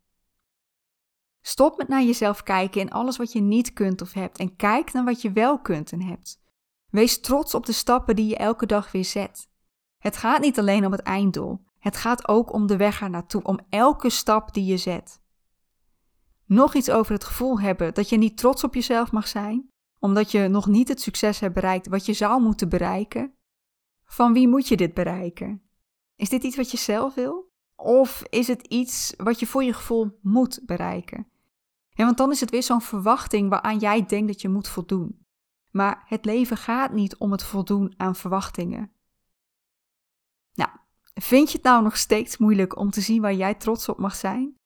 Stop 1.42 1.78
met 1.78 1.88
naar 1.88 2.04
jezelf 2.04 2.44
kijken 2.44 2.82
in 2.82 2.92
alles 2.92 3.18
wat 3.18 3.32
je 3.32 3.42
niet 3.42 3.74
kunt 3.74 4.02
of 4.02 4.14
hebt 4.14 4.38
en 4.38 4.56
kijk 4.56 4.94
naar 4.94 5.04
wat 5.04 5.22
je 5.22 5.32
wel 5.32 5.60
kunt 5.60 5.92
en 5.92 6.02
hebt. 6.02 6.42
Wees 6.90 7.22
trots 7.22 7.54
op 7.54 7.66
de 7.66 7.72
stappen 7.72 8.16
die 8.16 8.28
je 8.28 8.38
elke 8.38 8.66
dag 8.66 8.92
weer 8.92 9.06
zet. 9.06 9.50
Het 9.98 10.18
gaat 10.18 10.42
niet 10.42 10.60
alleen 10.60 10.86
om 10.86 10.92
het 10.92 11.02
einddoel, 11.02 11.66
het 11.80 11.98
gaat 11.98 12.28
ook 12.28 12.54
om 12.54 12.68
de 12.68 12.78
weg 12.78 13.02
er 13.02 13.10
naartoe, 13.10 13.44
om 13.44 13.60
elke 13.70 14.10
stap 14.10 14.54
die 14.54 14.66
je 14.66 14.78
zet. 14.78 15.19
Nog 16.50 16.74
iets 16.74 16.90
over 16.90 17.14
het 17.14 17.24
gevoel 17.24 17.60
hebben 17.60 17.94
dat 17.94 18.10
je 18.10 18.18
niet 18.18 18.38
trots 18.38 18.64
op 18.64 18.74
jezelf 18.74 19.12
mag 19.12 19.28
zijn, 19.28 19.70
omdat 20.00 20.32
je 20.32 20.48
nog 20.48 20.68
niet 20.68 20.88
het 20.88 21.02
succes 21.02 21.40
hebt 21.40 21.54
bereikt 21.54 21.88
wat 21.88 22.06
je 22.06 22.14
zou 22.14 22.42
moeten 22.42 22.70
bereiken. 22.70 23.34
Van 24.06 24.34
wie 24.34 24.48
moet 24.48 24.68
je 24.68 24.78
dit 24.78 24.94
bereiken? 24.94 25.62
Is 26.16 26.30
dit 26.30 26.44
iets 26.44 26.56
wat 26.56 26.72
je 26.72 26.78
zelf 26.78 27.14
wil? 27.14 27.52
Of 27.76 28.24
is 28.30 28.48
het 28.48 28.68
iets 28.68 29.14
wat 29.18 29.40
je 29.40 29.48
voor 29.48 29.64
je 29.64 29.74
gevoel 29.74 30.20
moet 30.22 30.60
bereiken? 30.66 31.28
Want 31.96 32.18
dan 32.18 32.32
is 32.32 32.40
het 32.40 32.50
weer 32.50 32.64
zo'n 32.64 32.82
verwachting 32.82 33.50
waaraan 33.50 33.78
jij 33.78 34.06
denkt 34.06 34.28
dat 34.28 34.42
je 34.42 34.50
moet 34.50 34.68
voldoen. 34.68 35.26
Maar 35.72 36.04
het 36.06 36.26
leven 36.26 36.58
gaat 36.58 36.94
niet 36.94 37.18
om 37.18 37.32
het 37.32 37.44
voldoen 37.44 37.94
aan 37.98 38.16
verwachtingen. 38.16 38.92
Nou, 40.54 40.70
vind 41.14 41.52
je 41.52 41.58
het 41.58 41.66
nou 41.66 41.84
nog 41.84 41.98
steeds 41.98 42.38
moeilijk 42.38 42.78
om 42.78 42.90
te 42.90 43.02
zien 43.02 43.22
waar 43.22 43.34
jij 43.34 43.56
trots 43.56 43.90
op 43.90 44.00
mag 44.00 44.16
zijn? 44.16 44.59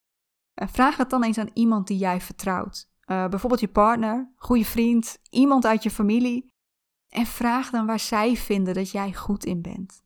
Eh, 0.53 0.67
vraag 0.67 0.97
het 0.97 1.09
dan 1.09 1.23
eens 1.23 1.37
aan 1.37 1.49
iemand 1.53 1.87
die 1.87 1.97
jij 1.97 2.21
vertrouwt. 2.21 2.91
Uh, 3.05 3.27
bijvoorbeeld 3.27 3.61
je 3.61 3.67
partner, 3.67 4.33
goede 4.35 4.65
vriend, 4.65 5.19
iemand 5.29 5.65
uit 5.65 5.83
je 5.83 5.91
familie. 5.91 6.51
En 7.09 7.25
vraag 7.25 7.69
dan 7.69 7.85
waar 7.85 7.99
zij 7.99 8.35
vinden 8.35 8.73
dat 8.73 8.91
jij 8.91 9.13
goed 9.13 9.45
in 9.45 9.61
bent. 9.61 10.03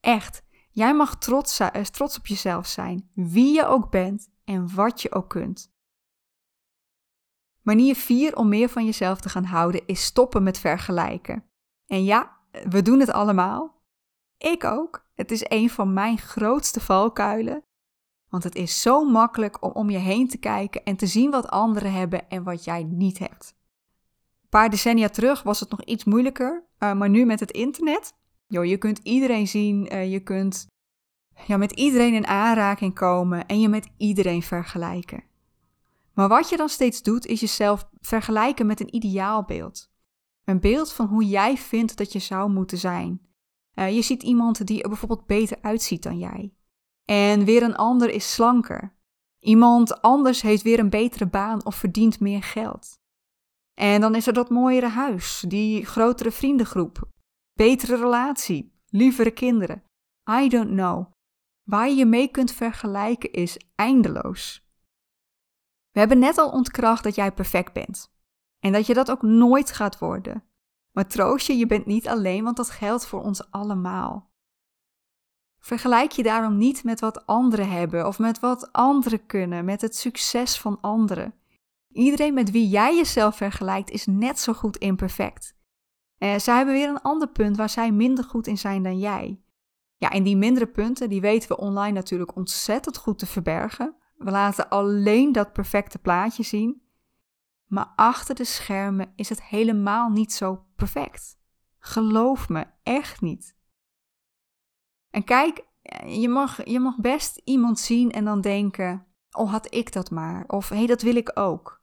Echt, 0.00 0.42
jij 0.70 0.94
mag 0.94 1.18
trots, 1.18 1.60
uh, 1.60 1.68
trots 1.68 2.18
op 2.18 2.26
jezelf 2.26 2.66
zijn, 2.66 3.10
wie 3.14 3.54
je 3.54 3.66
ook 3.66 3.90
bent 3.90 4.28
en 4.44 4.74
wat 4.74 5.02
je 5.02 5.12
ook 5.12 5.28
kunt. 5.28 5.74
Manier 7.62 7.94
4 7.94 8.36
om 8.36 8.48
meer 8.48 8.68
van 8.68 8.84
jezelf 8.84 9.20
te 9.20 9.28
gaan 9.28 9.44
houden 9.44 9.86
is 9.86 10.04
stoppen 10.04 10.42
met 10.42 10.58
vergelijken. 10.58 11.44
En 11.86 12.04
ja, 12.04 12.36
we 12.68 12.82
doen 12.82 13.00
het 13.00 13.10
allemaal. 13.10 13.82
Ik 14.38 14.64
ook. 14.64 15.06
Het 15.14 15.30
is 15.30 15.44
een 15.48 15.70
van 15.70 15.92
mijn 15.92 16.18
grootste 16.18 16.80
valkuilen. 16.80 17.64
Want 18.28 18.44
het 18.44 18.54
is 18.54 18.80
zo 18.82 19.04
makkelijk 19.04 19.64
om 19.64 19.70
om 19.70 19.90
je 19.90 19.98
heen 19.98 20.28
te 20.28 20.38
kijken 20.38 20.84
en 20.84 20.96
te 20.96 21.06
zien 21.06 21.30
wat 21.30 21.48
anderen 21.48 21.92
hebben 21.92 22.28
en 22.28 22.42
wat 22.42 22.64
jij 22.64 22.82
niet 22.82 23.18
hebt. 23.18 23.54
Een 24.42 24.48
paar 24.48 24.70
decennia 24.70 25.08
terug 25.08 25.42
was 25.42 25.60
het 25.60 25.70
nog 25.70 25.84
iets 25.84 26.04
moeilijker, 26.04 26.64
uh, 26.78 26.92
maar 26.92 27.08
nu 27.08 27.24
met 27.24 27.40
het 27.40 27.50
internet, 27.50 28.12
joh, 28.46 28.64
je 28.64 28.76
kunt 28.76 28.98
iedereen 28.98 29.48
zien, 29.48 29.94
uh, 29.94 30.12
je 30.12 30.20
kunt 30.20 30.66
ja, 31.46 31.56
met 31.56 31.72
iedereen 31.72 32.14
in 32.14 32.26
aanraking 32.26 32.94
komen 32.94 33.46
en 33.46 33.60
je 33.60 33.68
met 33.68 33.88
iedereen 33.96 34.42
vergelijken. 34.42 35.24
Maar 36.14 36.28
wat 36.28 36.48
je 36.48 36.56
dan 36.56 36.68
steeds 36.68 37.02
doet, 37.02 37.26
is 37.26 37.40
jezelf 37.40 37.88
vergelijken 38.00 38.66
met 38.66 38.80
een 38.80 38.94
ideaalbeeld. 38.94 39.90
Een 40.44 40.60
beeld 40.60 40.92
van 40.92 41.06
hoe 41.06 41.24
jij 41.24 41.56
vindt 41.56 41.96
dat 41.96 42.12
je 42.12 42.18
zou 42.18 42.50
moeten 42.50 42.78
zijn. 42.78 43.20
Uh, 43.74 43.94
je 43.94 44.02
ziet 44.02 44.22
iemand 44.22 44.66
die 44.66 44.82
er 44.82 44.88
bijvoorbeeld 44.88 45.26
beter 45.26 45.58
uitziet 45.60 46.02
dan 46.02 46.18
jij. 46.18 46.52
En 47.06 47.44
weer 47.44 47.62
een 47.62 47.76
ander 47.76 48.10
is 48.10 48.32
slanker. 48.32 48.94
Iemand 49.38 50.02
anders 50.02 50.42
heeft 50.42 50.62
weer 50.62 50.78
een 50.78 50.90
betere 50.90 51.26
baan 51.26 51.64
of 51.64 51.74
verdient 51.74 52.20
meer 52.20 52.42
geld. 52.42 52.98
En 53.74 54.00
dan 54.00 54.14
is 54.14 54.26
er 54.26 54.32
dat 54.32 54.50
mooiere 54.50 54.88
huis, 54.88 55.44
die 55.48 55.86
grotere 55.86 56.30
vriendengroep, 56.30 57.10
betere 57.52 57.96
relatie, 57.96 58.72
lievere 58.86 59.30
kinderen. 59.30 59.82
I 60.30 60.48
don't 60.48 60.70
know. 60.70 61.12
Waar 61.62 61.88
je 61.88 61.94
je 61.94 62.06
mee 62.06 62.28
kunt 62.28 62.52
vergelijken 62.52 63.32
is 63.32 63.60
eindeloos. 63.74 64.66
We 65.90 65.98
hebben 65.98 66.18
net 66.18 66.38
al 66.38 66.50
ontkracht 66.50 67.02
dat 67.02 67.14
jij 67.14 67.32
perfect 67.32 67.72
bent. 67.72 68.14
En 68.58 68.72
dat 68.72 68.86
je 68.86 68.94
dat 68.94 69.10
ook 69.10 69.22
nooit 69.22 69.72
gaat 69.72 69.98
worden. 69.98 70.44
Maar 70.92 71.06
troost 71.06 71.46
je, 71.46 71.56
je 71.56 71.66
bent 71.66 71.86
niet 71.86 72.08
alleen, 72.08 72.44
want 72.44 72.56
dat 72.56 72.70
geldt 72.70 73.06
voor 73.06 73.22
ons 73.22 73.50
allemaal. 73.50 74.30
Vergelijk 75.66 76.12
je 76.12 76.22
daarom 76.22 76.56
niet 76.56 76.84
met 76.84 77.00
wat 77.00 77.26
anderen 77.26 77.70
hebben 77.70 78.06
of 78.06 78.18
met 78.18 78.40
wat 78.40 78.72
anderen 78.72 79.26
kunnen, 79.26 79.64
met 79.64 79.80
het 79.80 79.96
succes 79.96 80.60
van 80.60 80.80
anderen. 80.80 81.34
Iedereen 81.92 82.34
met 82.34 82.50
wie 82.50 82.68
jij 82.68 82.96
jezelf 82.96 83.36
vergelijkt 83.36 83.90
is 83.90 84.06
net 84.06 84.38
zo 84.38 84.52
goed 84.52 84.76
imperfect. 84.76 85.56
En 86.18 86.40
zij 86.40 86.56
hebben 86.56 86.74
weer 86.74 86.88
een 86.88 87.02
ander 87.02 87.28
punt 87.28 87.56
waar 87.56 87.68
zij 87.68 87.92
minder 87.92 88.24
goed 88.24 88.46
in 88.46 88.58
zijn 88.58 88.82
dan 88.82 88.98
jij. 88.98 89.40
Ja, 89.96 90.10
en 90.10 90.22
die 90.22 90.36
mindere 90.36 90.66
punten, 90.66 91.08
die 91.08 91.20
weten 91.20 91.48
we 91.48 91.56
online 91.56 91.92
natuurlijk 91.92 92.36
ontzettend 92.36 92.96
goed 92.96 93.18
te 93.18 93.26
verbergen. 93.26 93.94
We 94.16 94.30
laten 94.30 94.68
alleen 94.68 95.32
dat 95.32 95.52
perfecte 95.52 95.98
plaatje 95.98 96.42
zien. 96.42 96.82
Maar 97.66 97.92
achter 97.96 98.34
de 98.34 98.44
schermen 98.44 99.12
is 99.16 99.28
het 99.28 99.42
helemaal 99.42 100.08
niet 100.08 100.32
zo 100.32 100.64
perfect. 100.76 101.38
Geloof 101.78 102.48
me, 102.48 102.64
echt 102.82 103.20
niet. 103.20 103.55
En 105.16 105.24
kijk, 105.24 105.64
je 106.06 106.28
mag, 106.28 106.64
je 106.64 106.80
mag 106.80 106.96
best 106.96 107.40
iemand 107.44 107.78
zien 107.78 108.10
en 108.10 108.24
dan 108.24 108.40
denken: 108.40 109.06
Oh, 109.30 109.50
had 109.50 109.74
ik 109.74 109.92
dat 109.92 110.10
maar? 110.10 110.44
Of 110.46 110.68
hé, 110.68 110.76
hey, 110.76 110.86
dat 110.86 111.02
wil 111.02 111.16
ik 111.16 111.30
ook. 111.34 111.82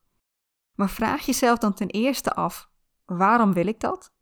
Maar 0.75 0.89
vraag 0.89 1.25
jezelf 1.25 1.59
dan 1.59 1.73
ten 1.73 1.87
eerste 1.87 2.33
af: 2.33 2.69
waarom 3.05 3.53
wil 3.53 3.67
ik 3.67 3.79
dat? 3.79 4.13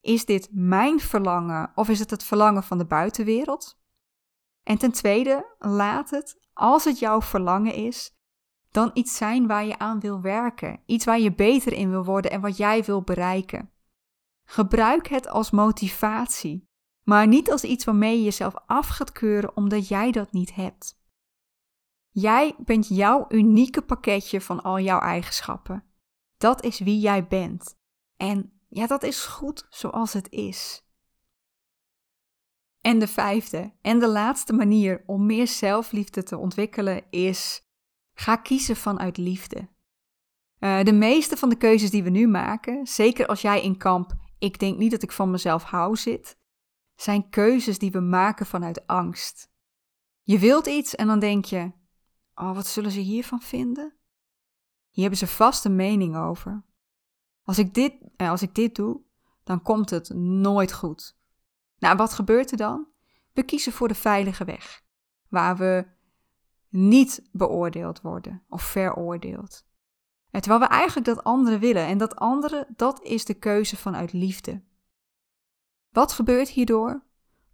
Is 0.00 0.24
dit 0.24 0.48
mijn 0.50 1.00
verlangen 1.00 1.72
of 1.74 1.88
is 1.88 1.98
het 1.98 2.10
het 2.10 2.24
verlangen 2.24 2.62
van 2.62 2.78
de 2.78 2.86
buitenwereld? 2.86 3.80
En 4.62 4.78
ten 4.78 4.92
tweede, 4.92 5.54
laat 5.58 6.10
het, 6.10 6.40
als 6.52 6.84
het 6.84 6.98
jouw 6.98 7.22
verlangen 7.22 7.74
is, 7.74 8.16
dan 8.70 8.90
iets 8.94 9.16
zijn 9.16 9.46
waar 9.46 9.64
je 9.64 9.78
aan 9.78 10.00
wil 10.00 10.20
werken, 10.20 10.80
iets 10.86 11.04
waar 11.04 11.20
je 11.20 11.34
beter 11.34 11.72
in 11.72 11.90
wil 11.90 12.04
worden 12.04 12.30
en 12.30 12.40
wat 12.40 12.56
jij 12.56 12.84
wil 12.84 13.02
bereiken. 13.02 13.70
Gebruik 14.44 15.06
het 15.06 15.28
als 15.28 15.50
motivatie 15.50 16.67
maar 17.08 17.26
niet 17.26 17.50
als 17.50 17.64
iets 17.64 17.84
waarmee 17.84 18.16
je 18.16 18.24
jezelf 18.24 18.54
af 18.66 18.88
gaat 18.88 19.12
keuren 19.12 19.56
omdat 19.56 19.88
jij 19.88 20.10
dat 20.10 20.32
niet 20.32 20.54
hebt. 20.54 21.00
Jij 22.08 22.54
bent 22.58 22.88
jouw 22.88 23.24
unieke 23.28 23.82
pakketje 23.82 24.40
van 24.40 24.62
al 24.62 24.80
jouw 24.80 25.00
eigenschappen. 25.00 25.84
Dat 26.36 26.64
is 26.64 26.78
wie 26.78 27.00
jij 27.00 27.26
bent. 27.26 27.78
En 28.16 28.60
ja, 28.68 28.86
dat 28.86 29.02
is 29.02 29.24
goed 29.24 29.66
zoals 29.70 30.12
het 30.12 30.30
is. 30.30 30.86
En 32.80 32.98
de 32.98 33.08
vijfde 33.08 33.72
en 33.80 33.98
de 33.98 34.08
laatste 34.08 34.52
manier 34.52 35.02
om 35.06 35.26
meer 35.26 35.46
zelfliefde 35.46 36.22
te 36.22 36.36
ontwikkelen 36.36 37.10
is: 37.10 37.68
ga 38.12 38.36
kiezen 38.36 38.76
vanuit 38.76 39.16
liefde. 39.16 39.68
Uh, 40.58 40.82
de 40.82 40.92
meeste 40.92 41.36
van 41.36 41.48
de 41.48 41.56
keuzes 41.56 41.90
die 41.90 42.02
we 42.02 42.10
nu 42.10 42.26
maken, 42.26 42.86
zeker 42.86 43.26
als 43.26 43.40
jij 43.40 43.62
in 43.62 43.76
kamp 43.76 44.16
ik 44.38 44.58
denk 44.58 44.78
niet 44.78 44.90
dat 44.90 45.02
ik 45.02 45.12
van 45.12 45.30
mezelf 45.30 45.62
hou 45.62 45.96
zit, 45.96 46.37
zijn 47.00 47.30
keuzes 47.30 47.78
die 47.78 47.90
we 47.90 48.00
maken 48.00 48.46
vanuit 48.46 48.86
angst. 48.86 49.50
Je 50.22 50.38
wilt 50.38 50.66
iets 50.66 50.94
en 50.94 51.06
dan 51.06 51.18
denk 51.18 51.44
je: 51.44 51.72
Oh, 52.34 52.54
wat 52.54 52.66
zullen 52.66 52.90
ze 52.90 53.00
hiervan 53.00 53.40
vinden? 53.40 53.94
Hier 54.90 55.02
hebben 55.08 55.18
ze 55.18 55.26
vast 55.26 55.64
een 55.64 55.76
mening 55.76 56.16
over. 56.16 56.62
Als 57.42 57.58
ik 57.58 57.74
dit, 57.74 57.94
eh, 58.16 58.30
als 58.30 58.42
ik 58.42 58.54
dit 58.54 58.74
doe, 58.74 59.00
dan 59.44 59.62
komt 59.62 59.90
het 59.90 60.08
nooit 60.14 60.72
goed. 60.72 61.16
Nou, 61.78 61.96
wat 61.96 62.12
gebeurt 62.12 62.50
er 62.50 62.56
dan? 62.56 62.86
We 63.32 63.42
kiezen 63.42 63.72
voor 63.72 63.88
de 63.88 63.94
veilige 63.94 64.44
weg, 64.44 64.82
waar 65.28 65.56
we 65.56 65.86
niet 66.68 67.28
beoordeeld 67.32 68.00
worden 68.00 68.42
of 68.48 68.62
veroordeeld. 68.62 69.66
Terwijl 70.30 70.60
we 70.60 70.66
eigenlijk 70.66 71.06
dat 71.06 71.24
andere 71.24 71.58
willen 71.58 71.86
en 71.86 71.98
dat 71.98 72.16
andere, 72.16 72.66
dat 72.76 73.02
is 73.02 73.24
de 73.24 73.34
keuze 73.34 73.76
vanuit 73.76 74.12
liefde. 74.12 74.62
Wat 75.90 76.12
gebeurt 76.12 76.48
hierdoor? 76.48 77.02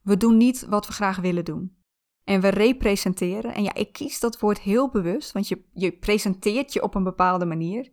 We 0.02 0.16
doen 0.16 0.36
niet 0.36 0.66
wat 0.66 0.86
we 0.86 0.92
graag 0.92 1.20
willen 1.20 1.44
doen. 1.44 1.76
En 2.24 2.40
we 2.40 2.48
representeren, 2.48 3.54
en 3.54 3.62
ja, 3.62 3.74
ik 3.74 3.92
kies 3.92 4.20
dat 4.20 4.40
woord 4.40 4.60
heel 4.60 4.88
bewust, 4.88 5.32
want 5.32 5.48
je, 5.48 5.64
je 5.72 5.92
presenteert 5.92 6.72
je 6.72 6.82
op 6.82 6.94
een 6.94 7.04
bepaalde 7.04 7.46
manier. 7.46 7.92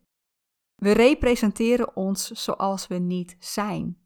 We 0.75 0.91
representeren 0.91 1.95
ons 1.95 2.27
zoals 2.27 2.87
we 2.87 2.95
niet 2.95 3.35
zijn. 3.39 3.97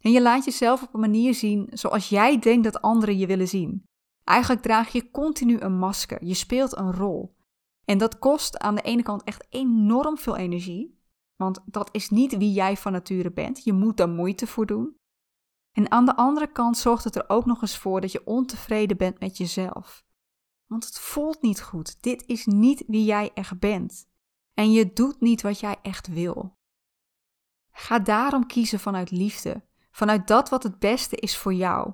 En 0.00 0.10
je 0.10 0.22
laat 0.22 0.44
jezelf 0.44 0.82
op 0.82 0.94
een 0.94 1.00
manier 1.00 1.34
zien 1.34 1.68
zoals 1.72 2.08
jij 2.08 2.38
denkt 2.38 2.64
dat 2.64 2.80
anderen 2.80 3.18
je 3.18 3.26
willen 3.26 3.48
zien. 3.48 3.84
Eigenlijk 4.24 4.62
draag 4.62 4.92
je 4.92 5.10
continu 5.10 5.60
een 5.60 5.78
masker, 5.78 6.24
je 6.24 6.34
speelt 6.34 6.76
een 6.76 6.92
rol. 6.92 7.36
En 7.84 7.98
dat 7.98 8.18
kost 8.18 8.58
aan 8.58 8.74
de 8.74 8.82
ene 8.82 9.02
kant 9.02 9.24
echt 9.24 9.46
enorm 9.48 10.18
veel 10.18 10.36
energie, 10.36 10.98
want 11.36 11.60
dat 11.64 11.88
is 11.92 12.10
niet 12.10 12.36
wie 12.36 12.52
jij 12.52 12.76
van 12.76 12.92
nature 12.92 13.30
bent. 13.30 13.64
Je 13.64 13.72
moet 13.72 13.96
daar 13.96 14.08
moeite 14.08 14.46
voor 14.46 14.66
doen. 14.66 14.96
En 15.72 15.90
aan 15.90 16.04
de 16.04 16.16
andere 16.16 16.52
kant 16.52 16.78
zorgt 16.78 17.04
het 17.04 17.16
er 17.16 17.24
ook 17.28 17.46
nog 17.46 17.62
eens 17.62 17.78
voor 17.78 18.00
dat 18.00 18.12
je 18.12 18.26
ontevreden 18.26 18.96
bent 18.96 19.20
met 19.20 19.36
jezelf. 19.36 20.04
Want 20.66 20.84
het 20.84 20.98
voelt 20.98 21.42
niet 21.42 21.62
goed. 21.62 22.02
Dit 22.02 22.26
is 22.26 22.46
niet 22.46 22.84
wie 22.86 23.04
jij 23.04 23.30
echt 23.34 23.58
bent. 23.58 24.08
En 24.54 24.72
je 24.72 24.92
doet 24.92 25.20
niet 25.20 25.42
wat 25.42 25.60
jij 25.60 25.76
echt 25.82 26.08
wil. 26.08 26.58
Ga 27.72 27.98
daarom 27.98 28.46
kiezen 28.46 28.80
vanuit 28.80 29.10
liefde, 29.10 29.62
vanuit 29.90 30.28
dat 30.28 30.48
wat 30.48 30.62
het 30.62 30.78
beste 30.78 31.16
is 31.16 31.36
voor 31.36 31.54
jou. 31.54 31.92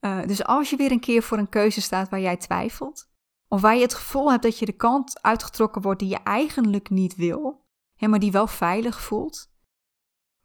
Uh, 0.00 0.26
dus 0.26 0.44
als 0.44 0.70
je 0.70 0.76
weer 0.76 0.90
een 0.90 1.00
keer 1.00 1.22
voor 1.22 1.38
een 1.38 1.48
keuze 1.48 1.80
staat 1.80 2.08
waar 2.08 2.20
jij 2.20 2.36
twijfelt, 2.36 3.10
of 3.48 3.60
waar 3.60 3.74
je 3.74 3.82
het 3.82 3.94
gevoel 3.94 4.30
hebt 4.30 4.42
dat 4.42 4.58
je 4.58 4.66
de 4.66 4.72
kant 4.72 5.22
uitgetrokken 5.22 5.82
wordt 5.82 6.00
die 6.00 6.08
je 6.08 6.18
eigenlijk 6.18 6.90
niet 6.90 7.14
wil, 7.14 7.64
maar 7.98 8.18
die 8.18 8.32
wel 8.32 8.46
veilig 8.46 9.00
voelt, 9.00 9.51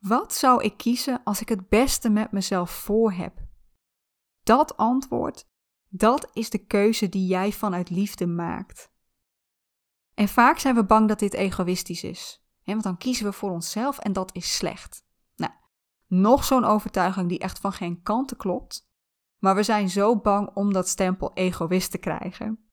wat 0.08 0.34
zou 0.34 0.64
ik 0.64 0.78
kiezen 0.78 1.22
als 1.24 1.42
ik 1.42 1.50
het 1.50 1.70
beste 1.70 2.10
met 2.10 2.32
mezelf 2.32 2.72
voor 2.72 3.12
heb? 3.12 3.34
Dat 4.44 4.78
antwoord, 4.78 5.48
dat 5.90 6.30
is 6.34 6.50
de 6.50 6.66
keuze 6.66 7.10
die 7.10 7.28
jij 7.28 7.52
vanuit 7.52 7.90
liefde 7.90 8.28
maakt. 8.28 8.92
En 10.14 10.28
vaak 10.28 10.60
zijn 10.60 10.76
we 10.76 10.86
bang 10.86 11.08
dat 11.08 11.20
dit 11.20 11.34
egoïstisch 11.34 12.04
is, 12.04 12.44
want 12.64 12.84
dan 12.84 12.98
kiezen 12.98 13.26
we 13.26 13.32
voor 13.32 13.52
onszelf 13.52 14.00
en 14.00 14.14
dat 14.14 14.36
is 14.36 14.56
slecht. 14.56 15.06
Nou, 15.36 15.52
nog 16.08 16.44
zo'n 16.44 16.66
overtuiging 16.66 17.30
die 17.30 17.40
echt 17.40 17.60
van 17.60 17.74
geen 17.74 18.02
kanten 18.02 18.38
klopt, 18.38 18.90
maar 19.38 19.56
we 19.56 19.64
zijn 19.64 19.90
zo 19.90 20.18
bang 20.20 20.50
om 20.54 20.74
dat 20.74 20.88
stempel 20.88 21.34
egoïst 21.34 21.92
te 21.92 21.98
krijgen. 21.98 22.70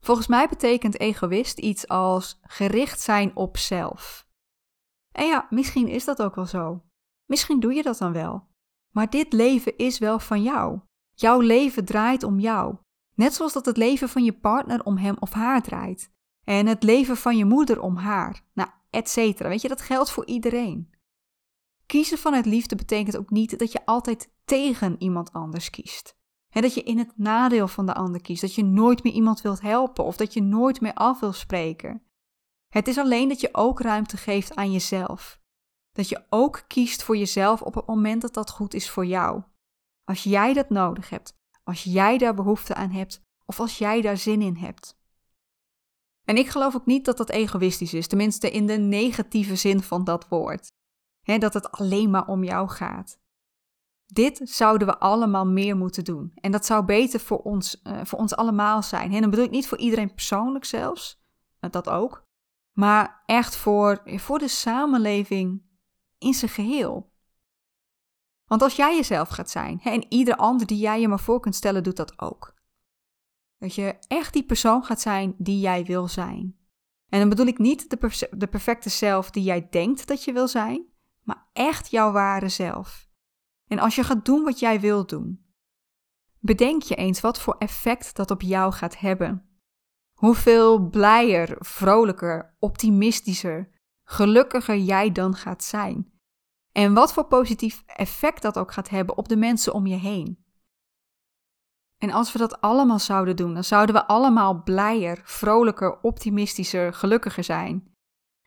Volgens 0.00 0.26
mij 0.26 0.48
betekent 0.48 1.00
egoïst 1.00 1.58
iets 1.58 1.88
als 1.88 2.38
gericht 2.42 3.00
zijn 3.00 3.36
op 3.36 3.56
zelf. 3.56 4.28
En 5.12 5.26
ja, 5.26 5.46
misschien 5.50 5.88
is 5.88 6.04
dat 6.04 6.22
ook 6.22 6.34
wel 6.34 6.46
zo. 6.46 6.82
Misschien 7.26 7.60
doe 7.60 7.72
je 7.74 7.82
dat 7.82 7.98
dan 7.98 8.12
wel. 8.12 8.48
Maar 8.90 9.10
dit 9.10 9.32
leven 9.32 9.76
is 9.76 9.98
wel 9.98 10.18
van 10.18 10.42
jou. 10.42 10.80
Jouw 11.14 11.40
leven 11.40 11.84
draait 11.84 12.22
om 12.22 12.38
jou. 12.38 12.76
Net 13.14 13.34
zoals 13.34 13.52
dat 13.52 13.66
het 13.66 13.76
leven 13.76 14.08
van 14.08 14.24
je 14.24 14.32
partner 14.32 14.84
om 14.84 14.96
hem 14.96 15.16
of 15.18 15.32
haar 15.32 15.62
draait. 15.62 16.12
En 16.44 16.66
het 16.66 16.82
leven 16.82 17.16
van 17.16 17.36
je 17.36 17.44
moeder 17.44 17.80
om 17.80 17.96
haar. 17.96 18.42
Nou, 18.52 18.68
et 18.90 19.08
cetera. 19.08 19.48
Weet 19.48 19.62
je, 19.62 19.68
dat 19.68 19.80
geldt 19.80 20.10
voor 20.10 20.26
iedereen. 20.26 20.90
Kiezen 21.86 22.18
vanuit 22.18 22.46
liefde 22.46 22.76
betekent 22.76 23.16
ook 23.16 23.30
niet 23.30 23.58
dat 23.58 23.72
je 23.72 23.86
altijd 23.86 24.32
tegen 24.44 24.96
iemand 24.98 25.32
anders 25.32 25.70
kiest. 25.70 26.18
He, 26.48 26.60
dat 26.60 26.74
je 26.74 26.82
in 26.82 26.98
het 26.98 27.12
nadeel 27.16 27.68
van 27.68 27.86
de 27.86 27.94
ander 27.94 28.20
kiest, 28.20 28.40
dat 28.40 28.54
je 28.54 28.64
nooit 28.64 29.02
meer 29.02 29.12
iemand 29.12 29.40
wilt 29.40 29.60
helpen 29.60 30.04
of 30.04 30.16
dat 30.16 30.34
je 30.34 30.42
nooit 30.42 30.80
meer 30.80 30.94
af 30.94 31.20
wil 31.20 31.32
spreken. 31.32 32.02
Het 32.70 32.88
is 32.88 32.98
alleen 32.98 33.28
dat 33.28 33.40
je 33.40 33.48
ook 33.52 33.80
ruimte 33.80 34.16
geeft 34.16 34.54
aan 34.54 34.72
jezelf. 34.72 35.40
Dat 35.92 36.08
je 36.08 36.24
ook 36.28 36.64
kiest 36.66 37.02
voor 37.02 37.16
jezelf 37.16 37.62
op 37.62 37.74
het 37.74 37.86
moment 37.86 38.22
dat 38.22 38.34
dat 38.34 38.50
goed 38.50 38.74
is 38.74 38.90
voor 38.90 39.06
jou. 39.06 39.42
Als 40.04 40.22
jij 40.22 40.52
dat 40.52 40.70
nodig 40.70 41.10
hebt, 41.10 41.34
als 41.64 41.82
jij 41.82 42.18
daar 42.18 42.34
behoefte 42.34 42.74
aan 42.74 42.90
hebt 42.90 43.22
of 43.44 43.60
als 43.60 43.78
jij 43.78 44.00
daar 44.00 44.16
zin 44.16 44.42
in 44.42 44.56
hebt. 44.56 44.98
En 46.24 46.36
ik 46.36 46.48
geloof 46.48 46.74
ook 46.74 46.86
niet 46.86 47.04
dat 47.04 47.16
dat 47.16 47.30
egoïstisch 47.30 47.94
is, 47.94 48.06
tenminste 48.06 48.50
in 48.50 48.66
de 48.66 48.78
negatieve 48.78 49.56
zin 49.56 49.82
van 49.82 50.04
dat 50.04 50.28
woord. 50.28 50.72
dat 51.22 51.54
het 51.54 51.70
alleen 51.70 52.10
maar 52.10 52.26
om 52.26 52.44
jou 52.44 52.68
gaat. 52.68 53.18
Dit 54.06 54.40
zouden 54.44 54.86
we 54.86 54.98
allemaal 54.98 55.46
meer 55.46 55.76
moeten 55.76 56.04
doen. 56.04 56.32
En 56.34 56.52
dat 56.52 56.66
zou 56.66 56.84
beter 56.84 57.20
voor 57.20 57.38
ons, 57.38 57.80
uh, 57.84 58.00
voor 58.04 58.18
ons 58.18 58.34
allemaal 58.34 58.82
zijn. 58.82 59.12
En 59.12 59.20
dan 59.20 59.30
bedoel 59.30 59.44
ik 59.44 59.50
niet 59.50 59.68
voor 59.68 59.78
iedereen 59.78 60.14
persoonlijk 60.14 60.64
zelfs, 60.64 61.22
dat 61.70 61.88
ook 61.88 62.28
maar 62.72 63.22
echt 63.26 63.56
voor, 63.56 64.02
voor 64.04 64.38
de 64.38 64.48
samenleving 64.48 65.62
in 66.18 66.34
zijn 66.34 66.50
geheel. 66.50 67.12
Want 68.44 68.62
als 68.62 68.76
jij 68.76 68.96
jezelf 68.96 69.28
gaat 69.28 69.50
zijn, 69.50 69.78
hè, 69.82 69.90
en 69.90 70.06
ieder 70.08 70.36
ander 70.36 70.66
die 70.66 70.78
jij 70.78 71.00
je 71.00 71.08
maar 71.08 71.20
voor 71.20 71.40
kunt 71.40 71.54
stellen, 71.54 71.82
doet 71.82 71.96
dat 71.96 72.20
ook. 72.20 72.54
Dat 73.58 73.74
je 73.74 73.96
echt 74.08 74.32
die 74.32 74.44
persoon 74.44 74.84
gaat 74.84 75.00
zijn 75.00 75.34
die 75.38 75.60
jij 75.60 75.84
wil 75.84 76.08
zijn. 76.08 76.58
En 77.08 77.18
dan 77.20 77.28
bedoel 77.28 77.46
ik 77.46 77.58
niet 77.58 77.90
de, 77.90 78.28
de 78.30 78.46
perfecte 78.46 78.88
zelf 78.88 79.30
die 79.30 79.42
jij 79.42 79.68
denkt 79.70 80.06
dat 80.06 80.24
je 80.24 80.32
wil 80.32 80.48
zijn, 80.48 80.86
maar 81.22 81.48
echt 81.52 81.90
jouw 81.90 82.12
ware 82.12 82.48
zelf. 82.48 83.08
En 83.66 83.78
als 83.78 83.94
je 83.94 84.04
gaat 84.04 84.24
doen 84.24 84.44
wat 84.44 84.58
jij 84.58 84.80
wil 84.80 85.06
doen, 85.06 85.44
bedenk 86.38 86.82
je 86.82 86.94
eens 86.94 87.20
wat 87.20 87.40
voor 87.40 87.56
effect 87.58 88.16
dat 88.16 88.30
op 88.30 88.42
jou 88.42 88.72
gaat 88.72 88.98
hebben. 88.98 89.49
Hoeveel 90.20 90.88
blijer, 90.88 91.56
vrolijker, 91.58 92.56
optimistischer, 92.58 93.70
gelukkiger 94.04 94.76
jij 94.76 95.12
dan 95.12 95.34
gaat 95.34 95.64
zijn. 95.64 96.12
En 96.72 96.94
wat 96.94 97.12
voor 97.12 97.24
positief 97.24 97.82
effect 97.86 98.42
dat 98.42 98.58
ook 98.58 98.72
gaat 98.72 98.88
hebben 98.88 99.16
op 99.16 99.28
de 99.28 99.36
mensen 99.36 99.72
om 99.72 99.86
je 99.86 99.96
heen. 99.96 100.44
En 101.98 102.10
als 102.10 102.32
we 102.32 102.38
dat 102.38 102.60
allemaal 102.60 102.98
zouden 102.98 103.36
doen, 103.36 103.54
dan 103.54 103.64
zouden 103.64 103.94
we 103.94 104.06
allemaal 104.06 104.62
blijer, 104.62 105.20
vrolijker, 105.24 106.00
optimistischer, 106.00 106.94
gelukkiger 106.94 107.44
zijn. 107.44 107.94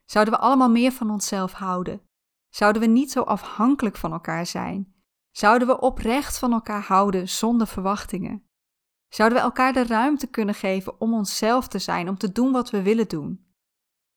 Zouden 0.06 0.34
we 0.34 0.40
allemaal 0.40 0.70
meer 0.70 0.92
van 0.92 1.10
onszelf 1.10 1.52
houden. 1.52 2.02
Zouden 2.50 2.82
we 2.82 2.88
niet 2.88 3.12
zo 3.12 3.22
afhankelijk 3.22 3.98
van 3.98 4.12
elkaar 4.12 4.46
zijn. 4.46 4.94
Zouden 5.32 5.68
we 5.68 5.80
oprecht 5.80 6.40
van 6.40 6.54
elkaar 6.54 6.82
houden 6.82 7.30
zonder 7.30 7.68
verwachtingen. 7.68 8.48
Zouden 9.14 9.38
we 9.38 9.44
elkaar 9.44 9.74
de 9.74 9.86
ruimte 9.86 10.28
kunnen 10.28 10.56
geven 10.56 11.02
om 11.02 11.14
onszelf 11.14 11.68
te 11.68 11.80
zijn, 11.80 12.10
om 12.10 12.18
te 12.18 12.32
doen 12.32 12.52
wat 12.52 12.70
we 12.70 12.82
willen 12.82 13.08
doen? 13.08 13.46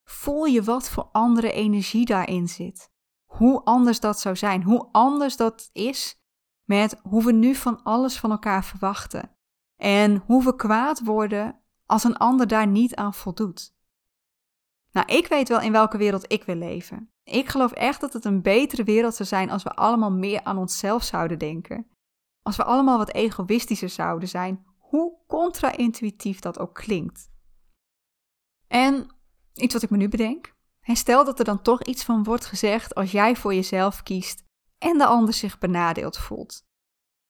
Voel 0.03 0.45
je 0.45 0.63
wat 0.63 0.89
voor 0.89 1.09
andere 1.11 1.51
energie 1.51 2.05
daarin 2.05 2.47
zit? 2.47 2.91
Hoe 3.25 3.63
anders 3.63 3.99
dat 3.99 4.19
zou 4.19 4.35
zijn, 4.35 4.63
hoe 4.63 4.89
anders 4.91 5.35
dat 5.37 5.69
is 5.73 6.21
met 6.63 6.99
hoe 7.03 7.23
we 7.23 7.31
nu 7.31 7.55
van 7.55 7.83
alles 7.83 8.19
van 8.19 8.31
elkaar 8.31 8.63
verwachten 8.63 9.37
en 9.75 10.23
hoe 10.25 10.43
we 10.43 10.55
kwaad 10.55 11.03
worden 11.03 11.61
als 11.85 12.03
een 12.03 12.17
ander 12.17 12.47
daar 12.47 12.67
niet 12.67 12.95
aan 12.95 13.13
voldoet. 13.13 13.75
Nou, 14.91 15.07
ik 15.07 15.27
weet 15.27 15.49
wel 15.49 15.61
in 15.61 15.71
welke 15.71 15.97
wereld 15.97 16.31
ik 16.31 16.43
wil 16.43 16.55
leven. 16.55 17.11
Ik 17.23 17.49
geloof 17.49 17.71
echt 17.71 18.01
dat 18.01 18.13
het 18.13 18.25
een 18.25 18.41
betere 18.41 18.83
wereld 18.83 19.15
zou 19.15 19.29
zijn 19.29 19.49
als 19.49 19.63
we 19.63 19.73
allemaal 19.73 20.11
meer 20.11 20.43
aan 20.43 20.57
onszelf 20.57 21.03
zouden 21.03 21.39
denken. 21.39 21.87
Als 22.41 22.55
we 22.55 22.63
allemaal 22.63 22.97
wat 22.97 23.13
egoïstischer 23.13 23.89
zouden 23.89 24.29
zijn, 24.29 24.65
hoe 24.97 25.17
contra-intuïtief 25.27 26.39
dat 26.39 26.59
ook 26.59 26.73
klinkt. 26.73 27.29
En 28.67 29.07
iets 29.53 29.73
wat 29.73 29.83
ik 29.83 29.89
me 29.89 29.97
nu 29.97 30.09
bedenk. 30.09 30.55
Stel 30.81 31.25
dat 31.25 31.39
er 31.39 31.45
dan 31.45 31.61
toch 31.61 31.83
iets 31.83 32.03
van 32.03 32.23
wordt 32.23 32.45
gezegd 32.45 32.95
als 32.95 33.11
jij 33.11 33.35
voor 33.35 33.53
jezelf 33.53 34.03
kiest 34.03 34.43
en 34.77 34.97
de 34.97 35.05
ander 35.05 35.33
zich 35.33 35.57
benadeeld 35.57 36.17
voelt. 36.17 36.65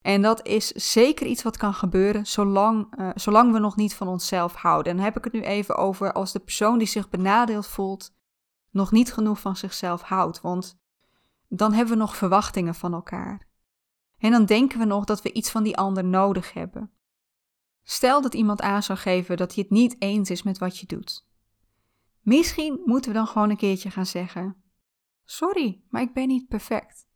En 0.01 0.21
dat 0.21 0.45
is 0.45 0.67
zeker 0.67 1.25
iets 1.25 1.43
wat 1.43 1.57
kan 1.57 1.73
gebeuren 1.73 2.25
zolang, 2.25 2.99
uh, 2.99 3.09
zolang 3.15 3.51
we 3.51 3.59
nog 3.59 3.75
niet 3.75 3.95
van 3.95 4.07
onszelf 4.07 4.53
houden. 4.53 4.91
En 4.91 4.97
dan 4.97 5.05
heb 5.05 5.17
ik 5.17 5.23
het 5.23 5.33
nu 5.33 5.41
even 5.41 5.75
over 5.75 6.13
als 6.13 6.31
de 6.31 6.39
persoon 6.39 6.77
die 6.77 6.87
zich 6.87 7.09
benadeeld 7.09 7.67
voelt 7.67 8.15
nog 8.71 8.91
niet 8.91 9.13
genoeg 9.13 9.39
van 9.39 9.55
zichzelf 9.55 10.01
houdt. 10.01 10.41
Want 10.41 10.79
dan 11.47 11.73
hebben 11.73 11.93
we 11.93 11.99
nog 11.99 12.15
verwachtingen 12.15 12.75
van 12.75 12.93
elkaar. 12.93 13.47
En 14.17 14.31
dan 14.31 14.45
denken 14.45 14.79
we 14.79 14.85
nog 14.85 15.05
dat 15.05 15.21
we 15.21 15.33
iets 15.33 15.51
van 15.51 15.63
die 15.63 15.77
ander 15.77 16.03
nodig 16.03 16.53
hebben. 16.53 16.96
Stel 17.89 18.21
dat 18.21 18.33
iemand 18.33 18.61
aan 18.61 18.83
zou 18.83 18.99
geven 18.99 19.37
dat 19.37 19.53
hij 19.53 19.63
het 19.63 19.71
niet 19.71 19.95
eens 19.99 20.29
is 20.29 20.43
met 20.43 20.57
wat 20.57 20.77
je 20.77 20.85
doet. 20.85 21.27
Misschien 22.21 22.81
moeten 22.85 23.11
we 23.11 23.17
dan 23.17 23.27
gewoon 23.27 23.49
een 23.49 23.57
keertje 23.57 23.91
gaan 23.91 24.05
zeggen: 24.05 24.63
Sorry, 25.23 25.81
maar 25.89 26.01
ik 26.01 26.13
ben 26.13 26.27
niet 26.27 26.47
perfect. 26.47 27.07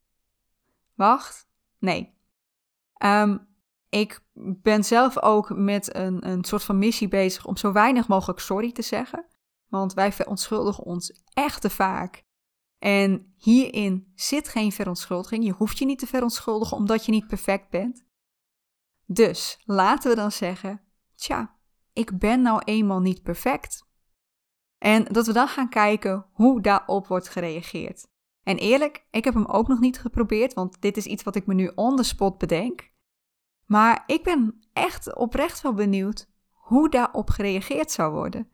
Wacht, 0.93 1.49
nee. 1.79 2.13
Ehm, 2.93 3.37
ik 3.89 4.23
ben 4.61 4.83
zelf 4.83 5.21
ook 5.21 5.49
met 5.55 5.95
een, 5.95 6.27
een 6.29 6.43
soort 6.43 6.63
van 6.63 6.77
missie 6.77 7.07
bezig 7.07 7.45
om 7.45 7.57
zo 7.57 7.71
weinig 7.71 8.07
mogelijk 8.07 8.39
sorry 8.39 8.71
te 8.71 8.81
zeggen. 8.81 9.25
Want 9.67 9.93
wij 9.93 10.11
verontschuldigen 10.11 10.83
ons 10.83 11.21
echt 11.33 11.61
te 11.61 11.69
vaak. 11.69 12.23
En 12.79 13.33
hierin 13.37 14.11
zit 14.15 14.47
geen 14.47 14.71
verontschuldiging. 14.71 15.43
Je 15.43 15.51
hoeft 15.51 15.77
je 15.77 15.85
niet 15.85 15.99
te 15.99 16.07
verontschuldigen 16.07 16.77
omdat 16.77 17.05
je 17.05 17.11
niet 17.11 17.27
perfect 17.27 17.69
bent. 17.69 18.09
Dus 19.13 19.61
laten 19.65 20.09
we 20.09 20.15
dan 20.15 20.31
zeggen: 20.31 20.81
Tja, 21.15 21.55
ik 21.93 22.19
ben 22.19 22.41
nou 22.41 22.61
eenmaal 22.65 22.99
niet 22.99 23.23
perfect. 23.23 23.89
En 24.77 25.03
dat 25.03 25.25
we 25.25 25.33
dan 25.33 25.47
gaan 25.47 25.69
kijken 25.69 26.25
hoe 26.31 26.61
daarop 26.61 27.07
wordt 27.07 27.29
gereageerd. 27.29 28.07
En 28.43 28.57
eerlijk, 28.57 29.05
ik 29.09 29.23
heb 29.23 29.33
hem 29.33 29.45
ook 29.45 29.67
nog 29.67 29.79
niet 29.79 29.99
geprobeerd, 29.99 30.53
want 30.53 30.81
dit 30.81 30.97
is 30.97 31.05
iets 31.05 31.23
wat 31.23 31.35
ik 31.35 31.45
me 31.45 31.53
nu 31.53 31.71
on 31.75 31.95
the 31.95 32.03
spot 32.03 32.37
bedenk. 32.37 32.91
Maar 33.65 34.03
ik 34.05 34.23
ben 34.23 34.61
echt 34.73 35.15
oprecht 35.15 35.61
wel 35.61 35.73
benieuwd 35.73 36.29
hoe 36.51 36.89
daarop 36.89 37.29
gereageerd 37.29 37.91
zou 37.91 38.13
worden. 38.13 38.49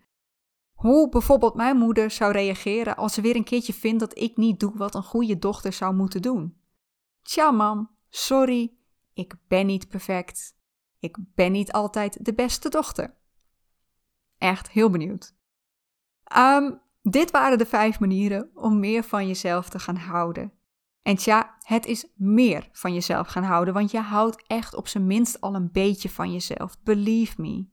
Hoe 0.74 1.10
bijvoorbeeld 1.10 1.56
mijn 1.56 1.78
moeder 1.78 2.12
zou 2.12 2.32
reageren 2.32 2.96
als 2.96 3.14
ze 3.14 3.22
weer 3.22 3.36
een 3.36 3.44
keertje 3.44 3.74
vindt 3.74 4.00
dat 4.00 4.20
ik 4.20 4.38
niet 4.38 4.60
doe 4.60 4.72
wat 4.76 4.96
een 4.96 5.04
goede 5.04 5.40
dochter 5.40 5.74
zou 5.74 5.96
moeten 5.96 6.22
doen. 6.22 6.62
Tja, 7.22 7.52
mam, 7.52 7.90
sorry, 8.10 8.77
ik 9.18 9.36
ben 9.48 9.66
niet 9.66 9.88
perfect. 9.88 10.56
Ik 11.00 11.18
ben 11.36 11.52
niet 11.52 11.72
altijd 11.72 12.26
de 12.26 12.34
beste 12.34 12.70
dochter. 12.70 13.16
Echt 14.38 14.70
heel 14.70 14.90
benieuwd. 14.90 15.36
Um, 16.38 16.82
dit 17.02 17.32
waren 17.32 17.58
de 17.58 17.66
vijf 17.66 18.00
manieren 18.00 18.50
om 18.54 18.80
meer 18.80 19.04
van 19.04 19.28
jezelf 19.28 19.70
te 19.70 19.80
gaan 19.80 19.96
houden. 19.96 20.54
En 21.02 21.16
tja, 21.16 21.58
het 21.60 21.86
is 21.86 22.12
meer 22.16 22.70
van 22.72 22.94
jezelf 22.94 23.28
gaan 23.28 23.44
houden, 23.44 23.74
want 23.74 23.92
je 23.92 24.00
houdt 24.00 24.48
echt 24.48 24.76
op 24.76 24.88
zijn 24.88 25.08
minst 25.08 25.42
al 25.42 25.56
een 25.56 25.72
beetje 25.72 26.10
van 26.10 26.32
jezelf. 26.32 26.84
Believe 26.84 27.42
me. 27.42 27.66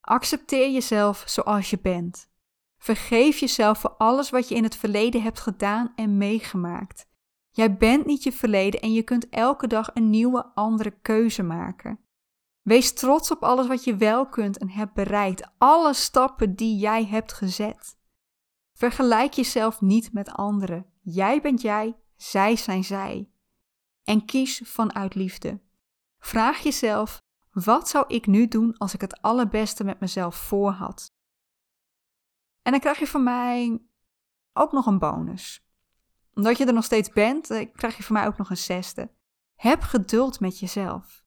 Accepteer 0.00 0.70
jezelf 0.70 1.22
zoals 1.26 1.70
je 1.70 1.78
bent. 1.78 2.30
Vergeef 2.78 3.38
jezelf 3.38 3.78
voor 3.78 3.94
alles 3.96 4.30
wat 4.30 4.48
je 4.48 4.54
in 4.54 4.62
het 4.62 4.76
verleden 4.76 5.22
hebt 5.22 5.40
gedaan 5.40 5.92
en 5.96 6.16
meegemaakt. 6.16 7.12
Jij 7.54 7.76
bent 7.76 8.06
niet 8.06 8.22
je 8.22 8.32
verleden 8.32 8.80
en 8.80 8.92
je 8.92 9.02
kunt 9.02 9.28
elke 9.28 9.66
dag 9.66 9.90
een 9.94 10.10
nieuwe, 10.10 10.44
andere 10.54 10.90
keuze 10.90 11.42
maken. 11.42 11.98
Wees 12.62 12.92
trots 12.92 13.30
op 13.30 13.42
alles 13.42 13.66
wat 13.66 13.84
je 13.84 13.96
wel 13.96 14.28
kunt 14.28 14.58
en 14.58 14.70
hebt 14.70 14.94
bereikt, 14.94 15.50
alle 15.58 15.94
stappen 15.94 16.54
die 16.54 16.76
jij 16.76 17.04
hebt 17.04 17.32
gezet. 17.32 17.98
Vergelijk 18.72 19.32
jezelf 19.32 19.80
niet 19.80 20.12
met 20.12 20.30
anderen. 20.30 20.86
Jij 21.00 21.40
bent 21.40 21.60
jij, 21.60 21.96
zij 22.16 22.56
zijn 22.56 22.84
zij. 22.84 23.30
En 24.04 24.24
kies 24.24 24.62
vanuit 24.64 25.14
liefde. 25.14 25.60
Vraag 26.18 26.58
jezelf: 26.58 27.22
wat 27.50 27.88
zou 27.88 28.04
ik 28.08 28.26
nu 28.26 28.48
doen 28.48 28.76
als 28.78 28.94
ik 28.94 29.00
het 29.00 29.22
allerbeste 29.22 29.84
met 29.84 30.00
mezelf 30.00 30.36
voor 30.36 30.70
had? 30.70 31.12
En 32.62 32.70
dan 32.70 32.80
krijg 32.80 32.98
je 32.98 33.06
van 33.06 33.22
mij 33.22 33.82
ook 34.52 34.72
nog 34.72 34.86
een 34.86 34.98
bonus. 34.98 35.63
Omdat 36.34 36.58
je 36.58 36.64
er 36.64 36.72
nog 36.72 36.84
steeds 36.84 37.10
bent, 37.10 37.50
eh, 37.50 37.72
krijg 37.72 37.96
je 37.96 38.02
van 38.02 38.16
mij 38.16 38.26
ook 38.26 38.36
nog 38.36 38.50
een 38.50 38.56
zesde. 38.56 39.10
Heb 39.54 39.80
geduld 39.80 40.40
met 40.40 40.58
jezelf. 40.58 41.24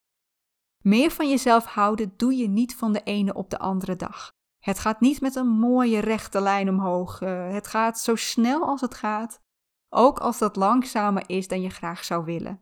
Meer 0.82 1.12
van 1.12 1.30
jezelf 1.30 1.66
houden 1.66 2.14
doe 2.18 2.36
je 2.36 2.48
niet 2.48 2.76
van 2.76 2.94
de 2.94 3.04
ene 3.04 3.34
op 3.34 3.50
de 3.50 3.60
andere 3.60 3.96
dag. 3.96 4.36
Het 4.60 4.80
gaat 4.80 5.00
niet 5.00 5.22
met 5.22 5.36
een 5.36 5.48
mooie 5.48 6.00
rechte 6.00 6.42
lijn 6.42 6.70
omhoog. 6.70 7.22
Uh, 7.22 7.52
het 7.52 7.68
gaat 7.68 8.00
zo 8.00 8.16
snel 8.16 8.68
als 8.68 8.82
het 8.82 8.94
gaat, 8.94 9.42
ook 9.90 10.20
als 10.20 10.38
dat 10.38 10.56
langzamer 10.56 11.24
is 11.30 11.48
dan 11.48 11.62
je 11.62 11.70
graag 11.70 12.04
zou 12.04 12.26
willen. 12.26 12.62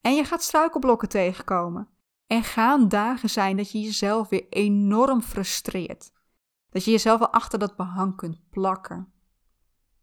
En 0.00 0.14
je 0.14 0.24
gaat 0.24 0.42
struikelblokken 0.42 1.08
tegenkomen. 1.08 1.88
Er 2.26 2.44
gaan 2.44 2.88
dagen 2.88 3.30
zijn 3.30 3.56
dat 3.56 3.70
je 3.70 3.80
jezelf 3.80 4.28
weer 4.28 4.46
enorm 4.48 5.22
frustreert. 5.22 6.12
Dat 6.70 6.84
je 6.84 6.90
jezelf 6.90 7.18
wel 7.18 7.32
achter 7.32 7.58
dat 7.58 7.76
behang 7.76 8.16
kunt 8.16 8.50
plakken. 8.50 9.12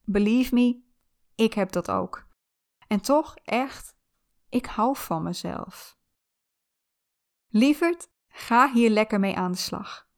Believe 0.04 0.54
me, 0.54 0.82
ik 1.42 1.54
heb 1.54 1.72
dat 1.72 1.92
ook. 1.92 2.28
En 2.88 3.02
toch, 3.02 3.36
echt, 3.44 3.96
ik 4.50 4.66
hou 4.66 4.98
van 4.98 5.24
mezelf. 5.24 5.98
Lieverd, 7.48 8.10
ga 8.28 8.72
hier 8.72 8.90
lekker 8.90 9.20
mee 9.20 9.36
aan 9.36 9.52
de 9.52 9.58
slag. 9.58 10.10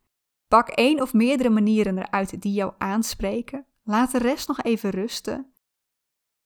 Pak 0.47 0.67
één 0.67 1.01
of 1.01 1.13
meerdere 1.13 1.49
manieren 1.49 1.97
eruit 1.97 2.41
die 2.41 2.53
jou 2.53 2.73
aanspreken. 2.77 3.65
Laat 3.83 4.11
de 4.11 4.17
rest 4.17 4.47
nog 4.47 4.61
even 4.61 4.89
rusten. 4.89 5.53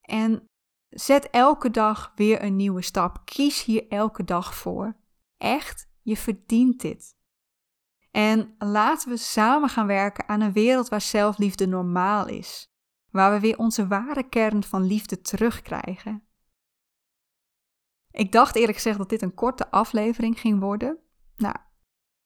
En 0.01 0.49
zet 0.89 1.29
elke 1.29 1.71
dag 1.71 2.11
weer 2.15 2.43
een 2.43 2.55
nieuwe 2.55 2.81
stap. 2.81 3.21
Kies 3.25 3.63
hier 3.63 3.87
elke 3.87 4.23
dag 4.23 4.55
voor. 4.55 4.97
Echt, 5.37 5.89
je 6.01 6.17
verdient 6.17 6.81
dit. 6.81 7.15
En 8.11 8.55
laten 8.57 9.09
we 9.09 9.17
samen 9.17 9.69
gaan 9.69 9.87
werken 9.87 10.27
aan 10.27 10.41
een 10.41 10.53
wereld 10.53 10.89
waar 10.89 11.01
zelfliefde 11.01 11.67
normaal 11.67 12.27
is. 12.27 12.71
Waar 13.17 13.31
we 13.31 13.39
weer 13.39 13.57
onze 13.57 13.87
ware 13.87 14.29
kern 14.29 14.63
van 14.63 14.83
liefde 14.83 15.21
terugkrijgen. 15.21 16.23
Ik 18.11 18.31
dacht 18.31 18.55
eerlijk 18.55 18.75
gezegd 18.75 18.97
dat 18.97 19.09
dit 19.09 19.21
een 19.21 19.33
korte 19.33 19.71
aflevering 19.71 20.39
ging 20.39 20.59
worden. 20.59 20.97
Nou, 21.35 21.55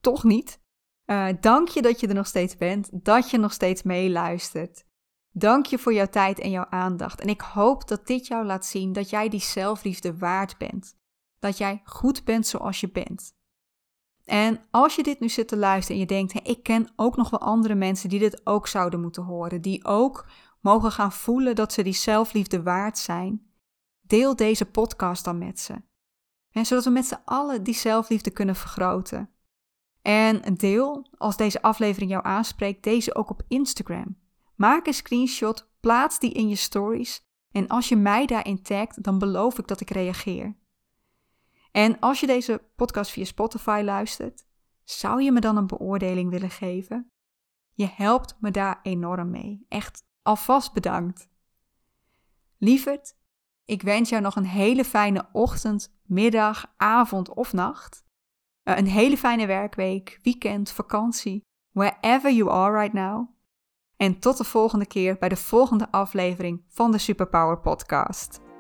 toch 0.01 0.23
niet. 0.23 0.61
Uh, 1.05 1.27
dank 1.39 1.67
je 1.67 1.81
dat 1.81 1.99
je 1.99 2.07
er 2.07 2.13
nog 2.13 2.27
steeds 2.27 2.57
bent, 2.57 2.89
dat 3.05 3.29
je 3.29 3.37
nog 3.37 3.53
steeds 3.53 3.83
meeluistert. 3.83 4.85
Dank 5.29 5.65
je 5.65 5.77
voor 5.77 5.93
jouw 5.93 6.07
tijd 6.07 6.39
en 6.39 6.49
jouw 6.49 6.65
aandacht. 6.69 7.21
En 7.21 7.27
ik 7.27 7.41
hoop 7.41 7.87
dat 7.87 8.07
dit 8.07 8.27
jou 8.27 8.45
laat 8.45 8.65
zien 8.65 8.93
dat 8.93 9.09
jij 9.09 9.29
die 9.29 9.41
zelfliefde 9.41 10.17
waard 10.17 10.57
bent. 10.57 10.97
Dat 11.39 11.57
jij 11.57 11.81
goed 11.83 12.23
bent 12.23 12.47
zoals 12.47 12.79
je 12.79 12.91
bent. 12.91 13.35
En 14.25 14.61
als 14.71 14.95
je 14.95 15.03
dit 15.03 15.19
nu 15.19 15.29
zit 15.29 15.47
te 15.47 15.57
luisteren 15.57 15.95
en 15.95 16.07
je 16.07 16.15
denkt, 16.15 16.33
hey, 16.33 16.41
ik 16.41 16.63
ken 16.63 16.91
ook 16.95 17.15
nog 17.17 17.29
wel 17.29 17.39
andere 17.39 17.75
mensen 17.75 18.09
die 18.09 18.19
dit 18.19 18.41
ook 18.43 18.67
zouden 18.67 19.01
moeten 19.01 19.23
horen, 19.23 19.61
die 19.61 19.85
ook 19.85 20.25
mogen 20.61 20.91
gaan 20.91 21.11
voelen 21.11 21.55
dat 21.55 21.73
ze 21.73 21.83
die 21.83 21.93
zelfliefde 21.93 22.63
waard 22.63 22.97
zijn, 22.97 23.51
deel 24.01 24.35
deze 24.35 24.65
podcast 24.65 25.23
dan 25.23 25.37
met 25.37 25.59
ze. 25.59 25.81
En 26.51 26.65
zodat 26.65 26.83
we 26.83 26.89
met 26.89 27.05
z'n 27.05 27.21
allen 27.25 27.63
die 27.63 27.73
zelfliefde 27.73 28.31
kunnen 28.31 28.55
vergroten. 28.55 29.29
En 30.01 30.55
deel, 30.55 31.07
als 31.17 31.37
deze 31.37 31.61
aflevering 31.61 32.11
jou 32.11 32.25
aanspreekt, 32.25 32.83
deze 32.83 33.15
ook 33.15 33.29
op 33.29 33.43
Instagram. 33.47 34.17
Maak 34.55 34.87
een 34.87 34.93
screenshot, 34.93 35.69
plaats 35.79 36.19
die 36.19 36.31
in 36.31 36.49
je 36.49 36.55
stories 36.55 37.29
en 37.51 37.67
als 37.67 37.89
je 37.89 37.95
mij 37.95 38.25
daarin 38.25 38.61
tagt, 38.61 39.03
dan 39.03 39.19
beloof 39.19 39.59
ik 39.59 39.67
dat 39.67 39.81
ik 39.81 39.89
reageer. 39.89 40.55
En 41.71 41.99
als 41.99 42.19
je 42.19 42.27
deze 42.27 42.63
podcast 42.75 43.11
via 43.11 43.25
Spotify 43.25 43.81
luistert, 43.85 44.45
zou 44.83 45.21
je 45.21 45.31
me 45.31 45.39
dan 45.39 45.57
een 45.57 45.67
beoordeling 45.67 46.29
willen 46.29 46.49
geven? 46.49 47.11
Je 47.73 47.89
helpt 47.95 48.35
me 48.39 48.51
daar 48.51 48.79
enorm 48.83 49.29
mee. 49.29 49.65
Echt 49.67 50.03
alvast 50.21 50.73
bedankt. 50.73 51.29
Lieverd, 52.57 53.15
ik 53.65 53.81
wens 53.81 54.09
jou 54.09 54.21
nog 54.21 54.35
een 54.35 54.45
hele 54.45 54.85
fijne 54.85 55.29
ochtend, 55.31 55.93
middag, 56.03 56.73
avond 56.77 57.29
of 57.29 57.53
nacht. 57.53 58.03
Eh, 58.63 58.77
een 58.77 58.87
hele 58.87 59.17
fijne 59.17 59.45
werkweek, 59.45 60.19
weekend, 60.23 60.71
vakantie, 60.71 61.41
wherever 61.71 62.31
you 62.31 62.49
are 62.49 62.79
right 62.79 62.93
now. 62.93 63.29
En 63.97 64.19
tot 64.19 64.37
de 64.37 64.43
volgende 64.43 64.85
keer 64.85 65.17
bij 65.17 65.29
de 65.29 65.35
volgende 65.35 65.91
aflevering 65.91 66.63
van 66.67 66.91
de 66.91 66.97
Superpower 66.97 67.59
Podcast. 67.59 68.50